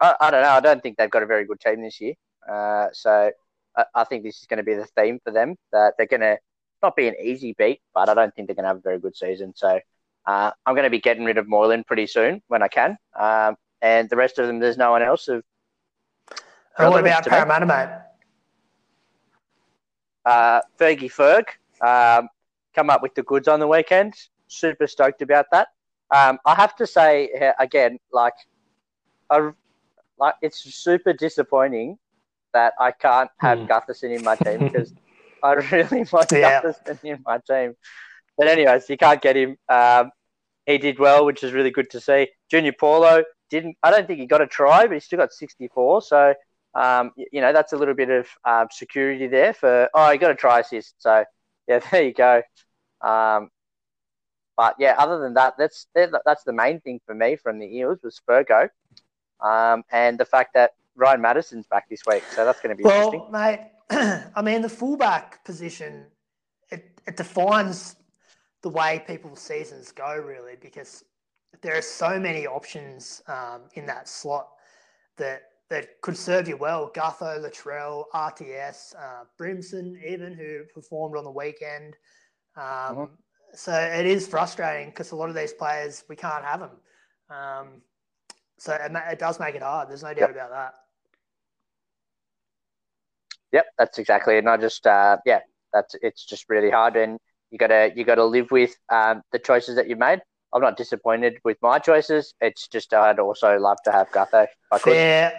[0.00, 0.48] I, I, don't know.
[0.48, 2.14] I don't think they've got a very good team this year.
[2.50, 3.30] Uh, so
[3.76, 6.20] I, I, think this is going to be the theme for them that they're going
[6.20, 6.38] to
[6.82, 8.98] not be an easy beat, but I don't think they're going to have a very
[8.98, 9.52] good season.
[9.54, 9.80] So
[10.26, 12.96] uh, I'm going to be getting rid of Moylan pretty soon when I can.
[13.18, 15.42] Um, and the rest of them, there's no one else of.
[16.78, 17.88] And what about Parramatta, mate?
[20.24, 21.44] Uh, Fergie Ferg
[21.80, 22.28] um,
[22.76, 24.14] come up with the goods on the weekend.
[24.46, 25.68] Super stoked about that.
[26.14, 28.34] Um, I have to say again, like,
[29.30, 29.50] I,
[30.18, 31.98] like it's super disappointing
[32.52, 33.68] that I can't have mm.
[33.68, 34.94] Gutherson in my team because
[35.42, 36.62] I really want yeah.
[36.62, 37.74] Gutherson in my team.
[38.38, 39.56] But anyways, you can't get him.
[39.68, 40.10] Um,
[40.66, 42.28] he did well, which is really good to see.
[42.50, 43.76] Junior Paulo didn't.
[43.82, 46.02] I don't think he got a try, but he still got 64.
[46.02, 46.34] So
[46.74, 49.88] um, you know that's a little bit of um, security there for.
[49.94, 50.94] Oh, he got a try assist.
[50.98, 51.24] So
[51.68, 52.42] yeah, there you go.
[53.00, 53.50] Um,
[54.56, 57.98] but yeah, other than that, that's that's the main thing for me from the Eels
[58.02, 58.70] was Fergo,
[59.40, 62.22] um, and the fact that Ryan Matterson's back this week.
[62.34, 63.32] So that's going to be well, interesting.
[63.32, 63.60] mate.
[64.34, 66.06] I mean, the fullback position
[66.70, 67.96] it, it defines
[68.62, 71.04] the way people's seasons go, really, because
[71.62, 74.48] there are so many options um, in that slot
[75.18, 76.90] that that could serve you well.
[76.94, 81.96] Gutho, Latrell, RTS, uh, Brimson, even who performed on the weekend.
[82.56, 83.14] Um, mm-hmm.
[83.54, 86.70] So it is frustrating because a lot of these players we can't have them.
[87.30, 87.68] Um,
[88.58, 89.88] so it, it, does make it hard.
[89.88, 90.30] There's no doubt yep.
[90.30, 90.74] about that.
[93.52, 94.38] Yep, that's exactly it.
[94.38, 95.40] And I just, uh, yeah,
[95.72, 97.18] that's it's just really hard, and
[97.50, 100.20] you gotta you gotta live with um, the choices that you made.
[100.52, 102.34] I'm not disappointed with my choices.
[102.40, 104.46] It's just I'd also love to have Gutho.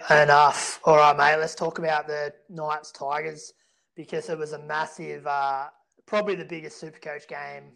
[0.07, 0.79] Fair enough.
[0.83, 1.37] All right, mate.
[1.37, 3.53] Let's talk about the Knights Tigers
[3.95, 5.67] because it was a massive, uh,
[6.07, 7.73] probably the biggest Supercoach game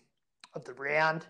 [0.56, 1.28] of the round.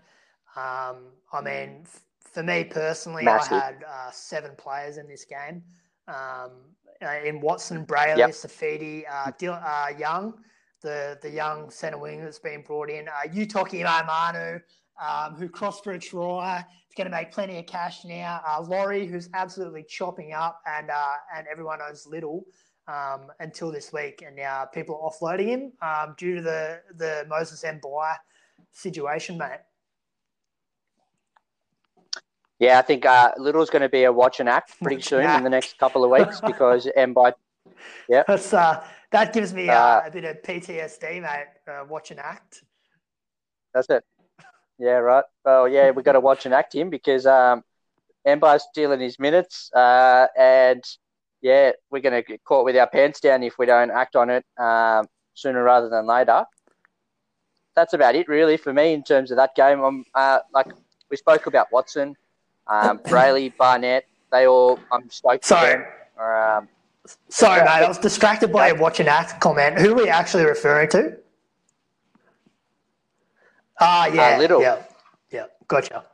[0.55, 3.53] Um, I mean, f- for me personally, massive.
[3.53, 5.63] I had uh, seven players in this game.
[6.07, 6.51] Um,
[7.03, 8.29] uh, in Watson, Brailey, yep.
[8.29, 10.35] Saifiti, uh, uh, Young,
[10.81, 14.59] the the young centre wing that's been brought in, uh, Utoki Manu,
[15.01, 16.63] um, who crossed for a try.
[16.87, 18.41] He's going to make plenty of cash now.
[18.47, 22.45] Uh, Laurie, who's absolutely chopping up, and uh, and everyone knows Liddle
[22.91, 27.25] um, until this week, and now people are offloading him um, due to the the
[27.29, 28.15] Moses Mbye
[28.71, 29.61] situation, mate.
[32.59, 35.43] Yeah, I think uh, Liddle's going to be a watch and act pretty soon in
[35.43, 37.33] the next couple of weeks because Mbye.
[38.07, 41.47] Yeah, that's uh, that gives me uh, uh, a bit of PTSD, mate.
[41.67, 42.63] Uh, watch and act.
[43.73, 44.03] That's it.
[44.77, 45.23] Yeah, right.
[45.45, 47.63] Well, yeah, we've got to watch and act him because um,
[48.27, 50.83] Mbye's stealing his minutes, uh, and
[51.41, 54.29] yeah, we're going to get caught with our pants down if we don't act on
[54.29, 56.45] it um, sooner rather than later.
[57.75, 59.81] That's about it, really, for me in terms of that game.
[59.81, 60.67] I'm uh, like
[61.09, 62.15] we spoke about Watson
[62.67, 65.83] um, Brailey, Barnett, they all, I'm stoked Sorry.
[66.19, 66.67] Um,
[67.29, 67.69] Sorry, mate.
[67.69, 69.79] I was distracted by a watching act comment.
[69.79, 71.17] Who are we actually referring to?
[73.79, 74.35] Ah, yeah.
[74.35, 74.61] Uh, Liddle.
[74.61, 74.83] Yeah.
[75.31, 75.45] Yeah.
[75.67, 76.05] Gotcha.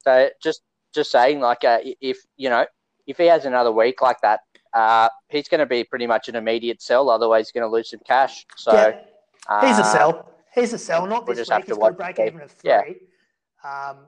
[0.00, 2.66] So just just saying, like, uh, if you know,
[3.12, 4.40] if he has another week like that,
[4.72, 7.10] uh, he's going to be pretty much an immediate sell.
[7.10, 8.46] Otherwise, he's going to lose some cash.
[8.56, 9.66] So yeah.
[9.66, 10.32] he's a uh, sell.
[10.54, 11.06] He's a sell.
[11.06, 11.64] Not this week.
[11.66, 12.70] He's got to break even of three.
[12.70, 13.90] Yeah.
[13.90, 13.98] Um,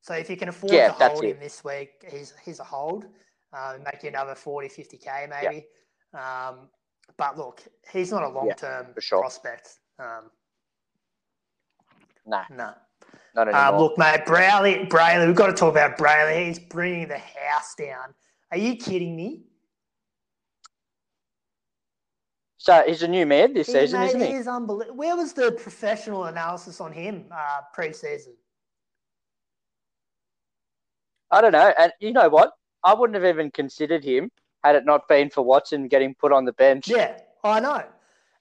[0.00, 1.40] so if you can afford yeah, to hold him it.
[1.40, 3.04] this week, he's he's a hold.
[3.52, 5.66] Uh, make you another 40, 50k maybe.
[6.14, 6.48] Yeah.
[6.48, 6.68] Um,
[7.16, 9.20] but look, he's not a long term sure.
[9.20, 9.78] prospect.
[9.98, 10.30] Um,
[12.26, 12.72] no, no.
[13.34, 13.66] Not anymore.
[13.66, 16.46] Um, look, mate, Brailey, Brailey, we've got to talk about Brailey.
[16.46, 18.14] He's bringing the house down.
[18.50, 19.44] Are you kidding me?
[22.56, 24.26] So he's a new man this he, season, mate, isn't he?
[24.26, 24.96] He is unbelievable.
[24.96, 28.34] Where was the professional analysis on him uh, pre-season?
[31.30, 31.72] I don't know.
[31.78, 32.52] And you know what?
[32.84, 34.30] I wouldn't have even considered him
[34.64, 36.88] had it not been for Watson getting put on the bench.
[36.88, 37.84] Yeah, I know.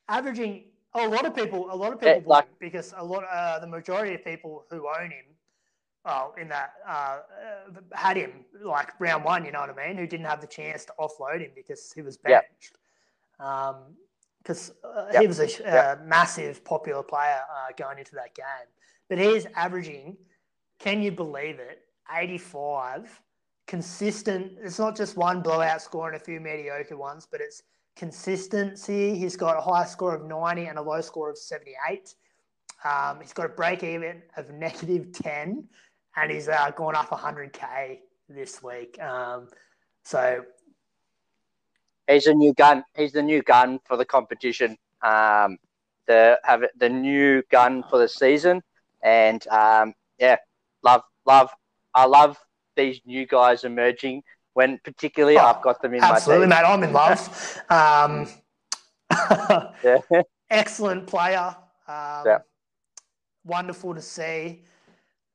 [0.09, 3.67] Averaging a lot of people, a lot of people, like, because a lot, uh, the
[3.67, 5.25] majority of people who own him,
[6.07, 7.19] oh, in that uh,
[7.93, 9.45] had him like round one.
[9.45, 9.97] You know what I mean?
[9.97, 12.77] Who didn't have the chance to offload him because he was benched.
[13.37, 15.21] Because um, uh, yep.
[15.21, 16.05] he was a yep.
[16.05, 18.45] massive popular player uh, going into that game,
[19.09, 20.17] but he's averaging.
[20.79, 21.81] Can you believe it?
[22.15, 23.21] 85,
[23.65, 24.53] consistent.
[24.61, 27.63] It's not just one blowout score and a few mediocre ones, but it's
[27.95, 29.17] consistency.
[29.17, 32.13] He's got a high score of 90 and a low score of 78.
[32.85, 35.67] Um, he's got a break even of negative 10
[36.17, 39.01] and he's uh, gone up 100k this week.
[39.01, 39.47] Um,
[40.03, 40.43] so
[42.09, 42.83] he's a new gun.
[42.95, 44.77] He's the new gun for the competition.
[45.01, 45.57] Um,
[46.07, 48.61] the have it, the new gun for the season,
[49.03, 50.37] and um, yeah,
[50.83, 51.51] love love.
[51.93, 52.37] I love
[52.75, 54.23] these new guys emerging.
[54.53, 56.63] When particularly oh, I've got them in absolutely, my team.
[56.63, 57.13] Absolutely, mate.
[57.69, 58.31] I'm in love.
[59.59, 59.71] Um,
[60.11, 60.21] yeah.
[60.49, 61.55] excellent player.
[61.87, 62.37] Um, yeah.
[63.45, 64.63] Wonderful to see.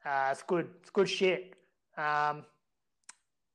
[0.05, 0.69] Uh, it's good.
[0.81, 1.55] It's good shit.
[1.97, 2.45] Um,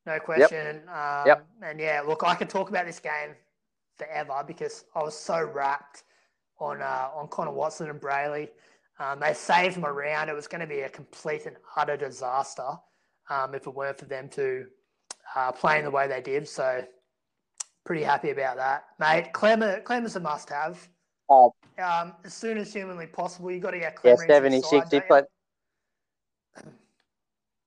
[0.05, 0.81] no question.
[0.85, 0.95] Yep.
[0.95, 1.47] Um, yep.
[1.61, 3.35] And yeah, look, I could talk about this game
[3.97, 6.03] forever because I was so wrapped
[6.59, 8.49] on uh, on Connor Watson and Brailey.
[8.99, 10.29] Um, they saved them around.
[10.29, 12.69] It was going to be a complete and utter disaster
[13.29, 14.65] um, if it weren't for them to
[15.35, 16.47] uh, playing the way they did.
[16.47, 16.83] So
[17.85, 19.33] pretty happy about that, mate.
[19.33, 20.87] Klemmer, Klemmer's a must-have.
[21.29, 21.53] Oh.
[21.77, 24.17] Um, as soon as humanly possible, you got to get Clemmer.
[24.21, 24.89] Yeah, seventy-six.
[24.89, 25.25] He played.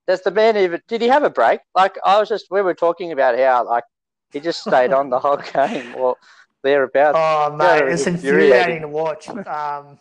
[0.07, 0.81] Does the man even?
[0.89, 1.61] Did he have a break?
[1.75, 3.85] Like I was just, we were talking about how like
[4.33, 6.17] he just stayed on the whole game or
[6.63, 7.17] thereabouts.
[7.19, 9.29] Oh mate, it's infuriating to watch.
[9.29, 9.99] Um,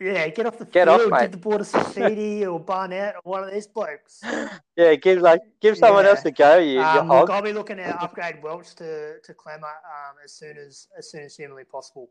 [0.00, 1.20] yeah, get off the get field, off, mate.
[1.22, 4.22] give the ball to Saifiti or Barnett or one of these blokes.
[4.76, 6.10] Yeah, give like give someone yeah.
[6.10, 6.56] else to go.
[6.56, 10.56] You, um, look, I'll be looking at upgrade Welch to to Klemmer um, as soon
[10.56, 12.08] as as soon as humanly possible.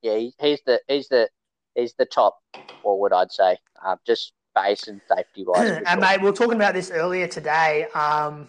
[0.00, 1.28] Yeah, he, he's the he's the
[1.74, 2.38] he's the top
[2.82, 3.56] forward, I'd say.
[3.84, 5.70] Um, just base and safety wise.
[5.70, 6.00] and sure.
[6.00, 7.86] mate, we were talking about this earlier today.
[7.94, 8.48] Um,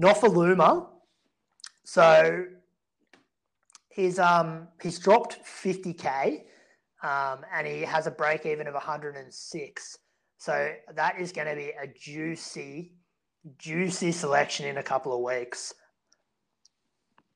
[0.00, 0.88] Nofoaluma.
[1.84, 2.44] So
[3.90, 6.42] he's um he's dropped 50k,
[7.02, 9.98] um, and he has a break even of 106.
[10.38, 12.92] So that is going to be a juicy,
[13.58, 15.74] juicy selection in a couple of weeks.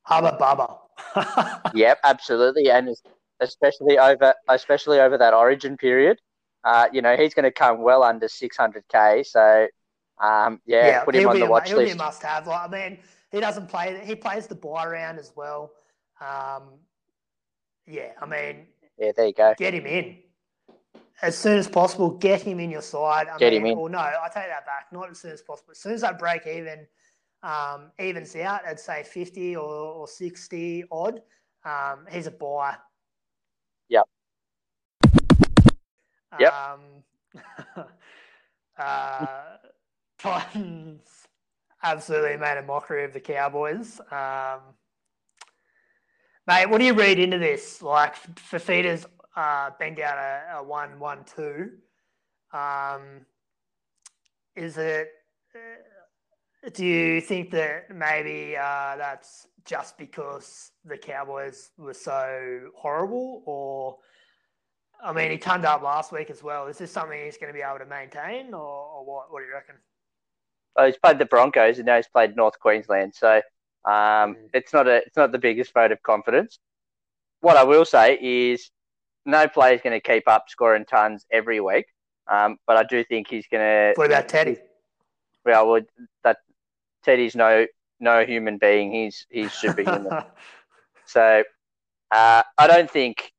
[0.02, 1.70] Hubba bubba.
[1.74, 2.94] yep, absolutely, and
[3.40, 6.18] especially over especially over that Origin period.
[6.64, 9.26] Uh, you know, he's going to come well under 600k.
[9.26, 9.66] So,
[10.22, 11.88] um, yeah, yeah, put him on the watch he'll list.
[11.88, 12.46] He'll be a must-have.
[12.46, 12.98] Like, I mean,
[13.32, 14.02] he doesn't play.
[14.04, 15.72] He plays the buy round as well.
[16.20, 16.64] Um,
[17.86, 18.66] yeah, I mean,
[18.98, 19.54] yeah, there you go.
[19.56, 20.18] Get him in
[21.22, 22.10] as soon as possible.
[22.10, 23.28] Get him in your side.
[23.28, 23.78] I get mean, him in.
[23.78, 24.86] Or no, I take that back.
[24.92, 25.72] Not as soon as possible.
[25.72, 26.86] As soon as that break even
[27.42, 31.22] um, evens out, I'd say fifty or, or sixty odd.
[31.64, 32.76] Um, he's a buy.
[36.38, 36.52] Yep.
[36.52, 36.80] Um,
[38.78, 39.26] uh,
[40.18, 41.00] Titans
[41.82, 44.00] absolutely made a mockery of the Cowboys.
[44.10, 44.60] Um,
[46.46, 47.82] mate, what do you read into this?
[47.82, 49.06] Like, Fifita's
[49.36, 51.70] uh, banged out a, a 1 1 2.
[52.52, 53.00] Um,
[54.56, 55.08] is it.
[55.54, 63.42] Uh, do you think that maybe uh, that's just because the Cowboys were so horrible,
[63.46, 63.96] or
[65.02, 66.66] I mean, he turned up last week as well.
[66.66, 69.32] Is this something he's going to be able to maintain, or, or what?
[69.32, 69.76] What do you reckon?
[70.76, 73.36] Well, he's played the Broncos and now he's played North Queensland, so
[73.84, 73.92] um,
[74.34, 74.36] mm.
[74.52, 76.58] it's not a it's not the biggest vote of confidence.
[77.40, 78.70] What I will say is,
[79.24, 81.86] no player is going to keep up scoring tons every week,
[82.30, 83.92] um, but I do think he's going to.
[83.96, 84.58] What about Teddy?
[85.44, 85.80] Well, well,
[86.24, 86.38] that
[87.04, 87.66] Teddy's no
[87.98, 88.92] no human being.
[88.92, 90.24] He's he's superhuman.
[91.06, 91.42] so
[92.10, 93.32] uh, I don't think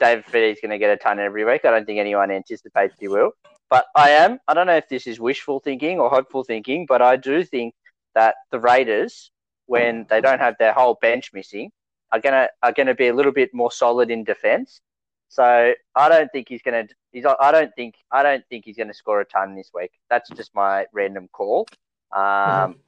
[0.00, 1.64] David Fifita is going to get a ton every week.
[1.64, 3.32] I don't think anyone anticipates he will.
[3.68, 4.40] But I am.
[4.48, 7.74] I don't know if this is wishful thinking or hopeful thinking, but I do think
[8.14, 9.30] that the Raiders,
[9.66, 11.70] when they don't have their whole bench missing,
[12.12, 14.80] are gonna are gonna be a little bit more solid in defence.
[15.28, 16.88] So I don't think he's gonna.
[17.12, 17.24] He's.
[17.24, 17.94] I don't think.
[18.10, 19.92] I don't think he's gonna score a ton this week.
[20.08, 21.68] That's just my random call.
[22.10, 22.80] Um,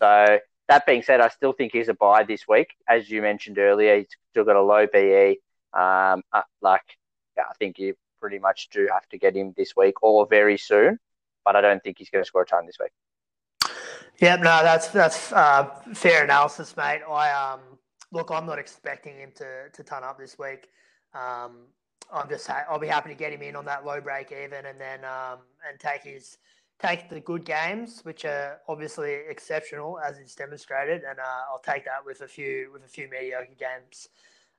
[0.00, 0.38] so
[0.68, 2.68] that being said, I still think he's a buy this week.
[2.88, 5.38] As you mentioned earlier, he's still got a low BE.
[5.76, 6.98] Um, uh, like,
[7.36, 10.56] yeah, I think you pretty much do have to get him this week or very
[10.56, 10.98] soon,
[11.44, 12.92] but I don't think he's going to score a ton this week.
[14.18, 17.02] Yep, no, that's that's uh, fair analysis, mate.
[17.08, 17.60] I um
[18.12, 20.68] look, I'm not expecting him to to turn up this week.
[21.12, 21.66] Um,
[22.10, 24.80] I'm just I'll be happy to get him in on that low break even, and
[24.80, 26.38] then um and take his
[26.78, 31.84] take the good games, which are obviously exceptional as it's demonstrated, and uh, I'll take
[31.84, 34.08] that with a few with a few mediocre games.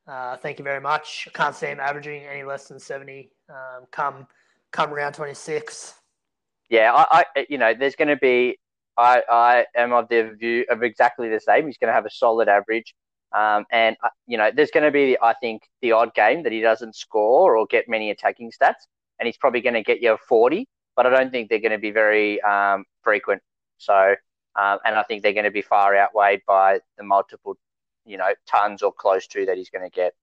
[0.07, 1.27] Uh, thank you very much.
[1.27, 4.27] I can't see him averaging any less than 70 um, come
[4.71, 5.95] come around 26.
[6.69, 8.57] Yeah, I, I you know, there's going to be.
[8.97, 11.67] I, I am of the view of exactly the same.
[11.67, 12.95] He's going to have a solid average,
[13.31, 16.51] um, and uh, you know, there's going to be, I think, the odd game that
[16.51, 18.87] he doesn't score or get many attacking stats,
[19.19, 20.67] and he's probably going to get you a 40.
[20.95, 23.41] But I don't think they're going to be very um, frequent.
[23.77, 24.15] So,
[24.59, 27.55] um, and I think they're going to be far outweighed by the multiple
[28.07, 30.13] you know, tons or close to that he's going to get.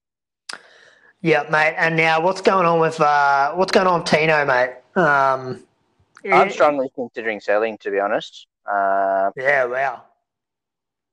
[1.20, 1.74] Yeah, mate.
[1.78, 4.74] And now, what's going on with uh, what's going on with Tino, mate?
[4.96, 5.64] Um,
[6.32, 8.46] I'm strongly considering selling, to be honest.
[8.66, 10.04] Uh, yeah, wow.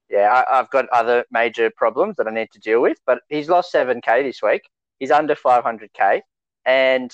[0.10, 3.48] Yeah, I, have got other major problems that I need to deal with, but he's
[3.48, 4.64] lost 7K this week.
[5.00, 6.22] He's under 500K,
[6.66, 7.12] and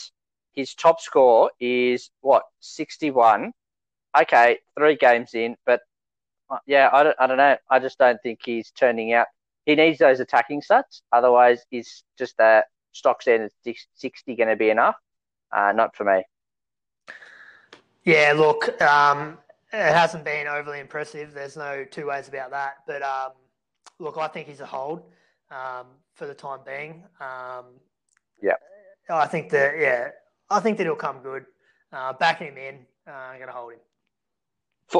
[0.53, 3.53] his top score is what, 61?
[4.20, 5.82] Okay, three games in, but
[6.49, 7.58] uh, yeah, I don't, I don't know.
[7.70, 9.28] I just don't think he's turning out.
[9.68, 11.01] He needs those attacking stats.
[11.11, 13.51] Otherwise, is just that stock standard
[13.95, 14.95] 60 going to be enough?
[15.51, 16.24] Uh, not for me.
[18.05, 19.38] Yeah, look, um,
[19.74, 21.34] it hasn't been overly impressive.
[21.34, 22.76] There's no two ways about that.
[22.88, 23.32] But um,
[23.99, 25.01] look, I think he's a hold
[25.51, 27.03] um, for the time being.
[27.20, 27.65] Um,
[28.41, 28.53] yeah,
[29.09, 30.11] I think that yeah,
[30.49, 31.45] I think that he'll come good.
[31.91, 33.80] Uh, backing him in, uh, I'm going to hold him.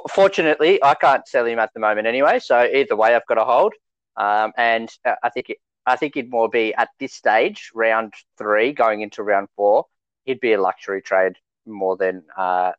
[0.10, 2.40] Fortunately, I can't sell him at the moment anyway.
[2.40, 3.74] So either way, I've got a hold.
[4.18, 8.14] Um, and uh, I think it, I think it'd more be at this stage, round
[8.38, 9.86] three, going into round four,
[10.26, 12.74] he'd be a luxury trade more than uh,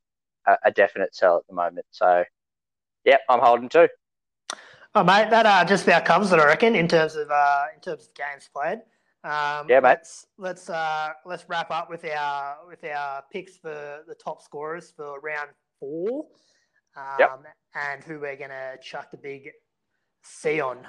[0.47, 1.86] a, a, definite sell at the moment.
[1.91, 2.24] So,
[3.05, 3.89] yeah, I'm holding too.
[4.95, 7.80] Oh, mate, that uh, just about covers it, I reckon, in terms of uh, in
[7.80, 8.80] terms of games played.
[9.24, 9.91] Um, yeah, mate.
[9.91, 14.93] Let's let's uh, let's wrap up with our with our picks for the top scorers
[14.97, 16.26] for round four.
[16.97, 17.30] Um, yep.
[17.74, 19.51] And who we're gonna chuck the big
[20.24, 20.86] C on.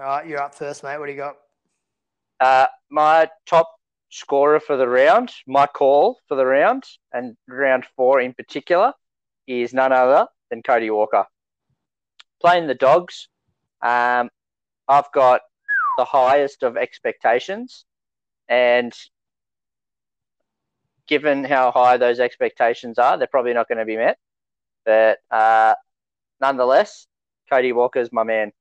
[0.00, 0.98] All right, you're up first, mate.
[0.98, 1.36] What do you got?
[2.40, 3.68] Uh, my top
[4.08, 8.94] scorer for the round, my call for the round, and round four in particular,
[9.46, 11.26] is none other than Cody Walker.
[12.40, 13.28] Playing the Dogs,
[13.82, 14.30] um,
[14.88, 15.42] I've got
[15.98, 17.84] the highest of expectations,
[18.48, 18.94] and
[21.08, 24.16] given how high those expectations are, they're probably not going to be met.
[24.86, 25.74] But uh,
[26.40, 27.06] nonetheless,
[27.50, 28.52] Cody Walker's my man.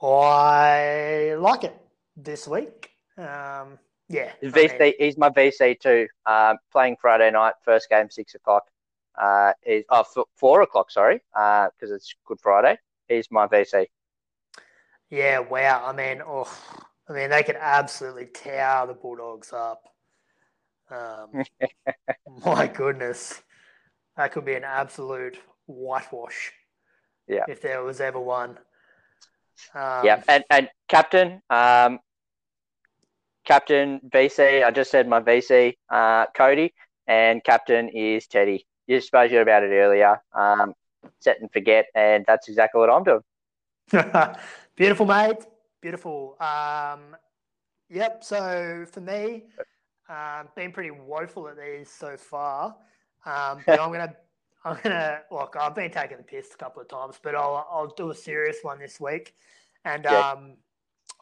[0.00, 1.76] I like it
[2.16, 2.90] this week.
[3.16, 3.78] Um,
[4.08, 4.74] yeah, VC.
[4.74, 6.06] I mean, he's my VC too.
[6.24, 8.64] Um, playing Friday night, first game six o'clock.
[9.20, 10.04] Uh, he's oh,
[10.36, 10.90] four o'clock.
[10.90, 12.78] Sorry, because uh, it's Good Friday.
[13.08, 13.86] He's my VC.
[15.10, 15.84] Yeah, wow.
[15.84, 16.50] I mean, oh,
[17.08, 19.88] I mean, they could absolutely tear the Bulldogs up.
[20.90, 21.42] Um,
[22.44, 23.42] my goodness,
[24.16, 26.52] that could be an absolute whitewash.
[27.26, 28.58] Yeah, if there was ever one.
[29.74, 32.00] Um, yeah, and and captain, um,
[33.44, 34.64] captain VC.
[34.64, 36.74] I just said my VC, uh, Cody,
[37.06, 38.66] and captain is Teddy.
[38.86, 40.20] You just spoke about it earlier.
[40.34, 40.74] Um,
[41.20, 44.36] set and forget, and that's exactly what I'm doing.
[44.76, 45.38] Beautiful, mate.
[45.80, 46.36] Beautiful.
[46.40, 47.16] Um,
[47.88, 48.22] yep.
[48.22, 49.44] So for me,
[50.08, 52.76] um, been pretty woeful at these so far,
[53.26, 54.14] um, but I'm gonna.
[54.68, 55.56] I'm gonna look.
[55.58, 58.58] I've been taking the piss a couple of times, but I'll I'll do a serious
[58.62, 59.34] one this week.
[59.84, 60.30] And yeah.
[60.30, 60.56] um,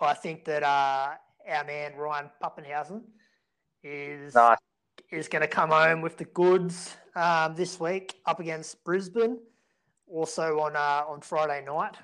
[0.01, 1.11] I think that uh,
[1.49, 3.03] our man Ryan Papenhuyzen
[3.85, 4.59] is nice.
[5.13, 9.39] is going to come home with the goods um, this week up against Brisbane,
[10.09, 11.97] also on uh, on Friday night.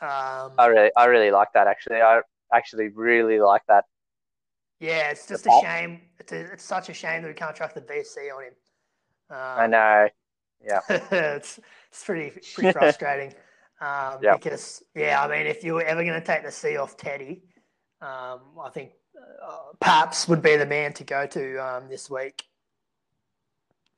[0.00, 2.00] Um, I really I really like that actually.
[2.02, 2.20] I
[2.52, 3.84] actually really like that.
[4.80, 6.00] Yeah, it's just a shame.
[6.18, 8.54] It's, a, it's such a shame that we can't track the VC on him.
[9.30, 10.08] Um, I know.
[10.64, 11.60] Yeah, it's
[11.90, 13.34] it's pretty pretty frustrating.
[13.82, 14.40] Um, yep.
[14.40, 17.42] Because, yeah, I mean, if you were ever going to take the C off Teddy,
[18.00, 18.92] um, I think
[19.44, 22.44] uh, Paps would be the man to go to um, this week.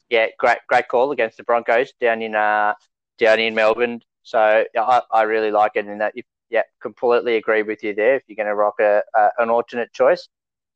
[0.08, 2.72] Yeah, great, great call against the Broncos down in uh,
[3.18, 4.00] down in Melbourne.
[4.22, 7.94] So yeah, I, I really like it, and that if, yeah, completely agree with you
[7.94, 8.16] there.
[8.16, 10.28] If you're going to rock a, a, an alternate choice,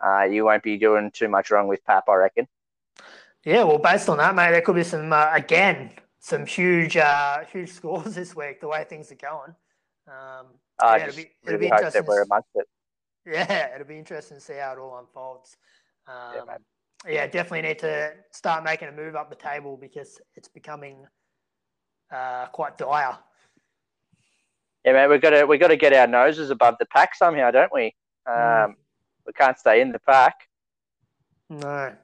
[0.04, 2.46] uh, you won't be doing too much wrong with Pap, I reckon.
[3.48, 7.44] Yeah, well, based on that, mate, there could be some uh, again some huge, uh,
[7.50, 8.60] huge scores this week.
[8.60, 9.54] The way things are going.
[10.06, 10.48] Um,
[10.82, 12.04] yeah, it'll be, it'll really be interesting.
[12.06, 12.66] we're amongst it.
[13.24, 15.56] Yeah, it'll be interesting to see how it all unfolds.
[16.06, 16.44] Um,
[17.06, 21.06] yeah, yeah, definitely need to start making a move up the table because it's becoming
[22.14, 23.16] uh, quite dire.
[24.84, 27.50] Yeah, man, we've got to we got to get our noses above the pack somehow,
[27.50, 27.94] don't we?
[28.26, 28.74] Um, mm.
[29.26, 30.34] We can't stay in the pack.
[31.48, 31.94] No,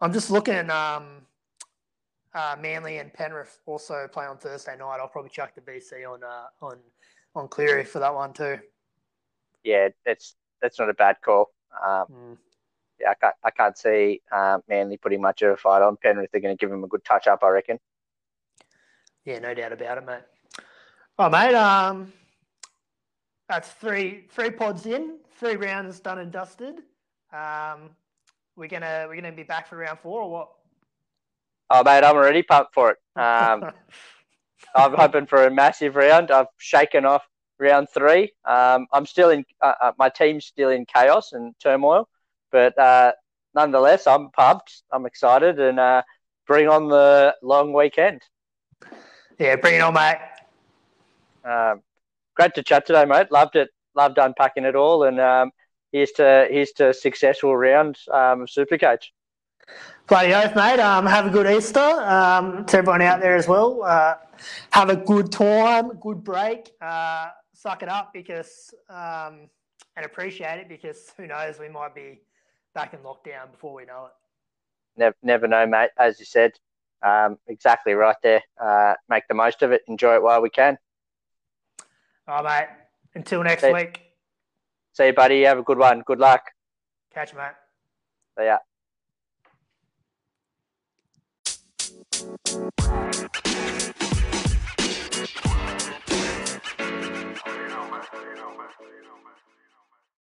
[0.00, 0.70] I'm just looking.
[0.70, 1.26] Um,
[2.32, 4.98] uh, Manly and Penrith also play on Thursday night.
[5.00, 6.78] I'll probably chuck the VC on uh, on
[7.34, 8.58] on Cleary for that one too.
[9.64, 11.50] Yeah, that's that's not a bad call.
[11.84, 12.36] Um, mm.
[13.00, 16.30] Yeah, I can't I can't see uh, Manly putting much of a fight on Penrith.
[16.30, 17.78] They're going to give him a good touch up, I reckon.
[19.24, 20.64] Yeah, no doubt about it, mate.
[21.18, 21.54] Oh, mate.
[21.54, 22.12] Um,
[23.48, 26.76] that's three three pods in, three rounds done and dusted.
[27.32, 27.90] Um,
[28.60, 30.50] we're gonna we're gonna be back for round four or what?
[31.70, 32.98] Oh, mate, I'm already pumped for it.
[33.16, 33.64] Um,
[34.76, 36.30] I'm hoping for a massive round.
[36.30, 37.22] I've shaken off
[37.58, 38.32] round three.
[38.44, 39.44] Um, I'm still in.
[39.60, 42.08] Uh, uh, my team's still in chaos and turmoil,
[42.52, 43.12] but uh,
[43.54, 44.82] nonetheless, I'm pumped.
[44.92, 46.02] I'm excited, and uh,
[46.46, 48.20] bring on the long weekend.
[49.38, 50.18] Yeah, bring it on, mate.
[51.44, 51.82] Um,
[52.36, 53.32] great to chat today, mate.
[53.32, 53.70] Loved it.
[53.94, 55.50] Loved unpacking it all, and um,
[55.92, 59.06] here's to here's to successful round um, Supercoach.
[60.08, 60.80] Bloody oath, mate.
[60.80, 63.82] Um, have a good Easter um, to everyone out there as well.
[63.82, 64.16] Uh,
[64.70, 66.72] have a good time, good break.
[66.80, 69.48] Uh, suck it up because um,
[69.96, 72.20] and appreciate it because who knows, we might be
[72.74, 74.12] back in lockdown before we know it.
[74.96, 75.90] Never, never know, mate.
[75.98, 76.52] As you said,
[77.02, 78.42] um, exactly right there.
[78.60, 79.82] Uh, make the most of it.
[79.86, 80.78] Enjoy it while we can.
[82.26, 82.76] All right, mate.
[83.14, 84.09] Until next See- week.
[84.92, 85.42] See you, buddy.
[85.42, 86.02] Have a good one.
[86.04, 86.42] Good luck.
[87.12, 87.54] Catch you, mate.
[88.38, 88.58] See ya.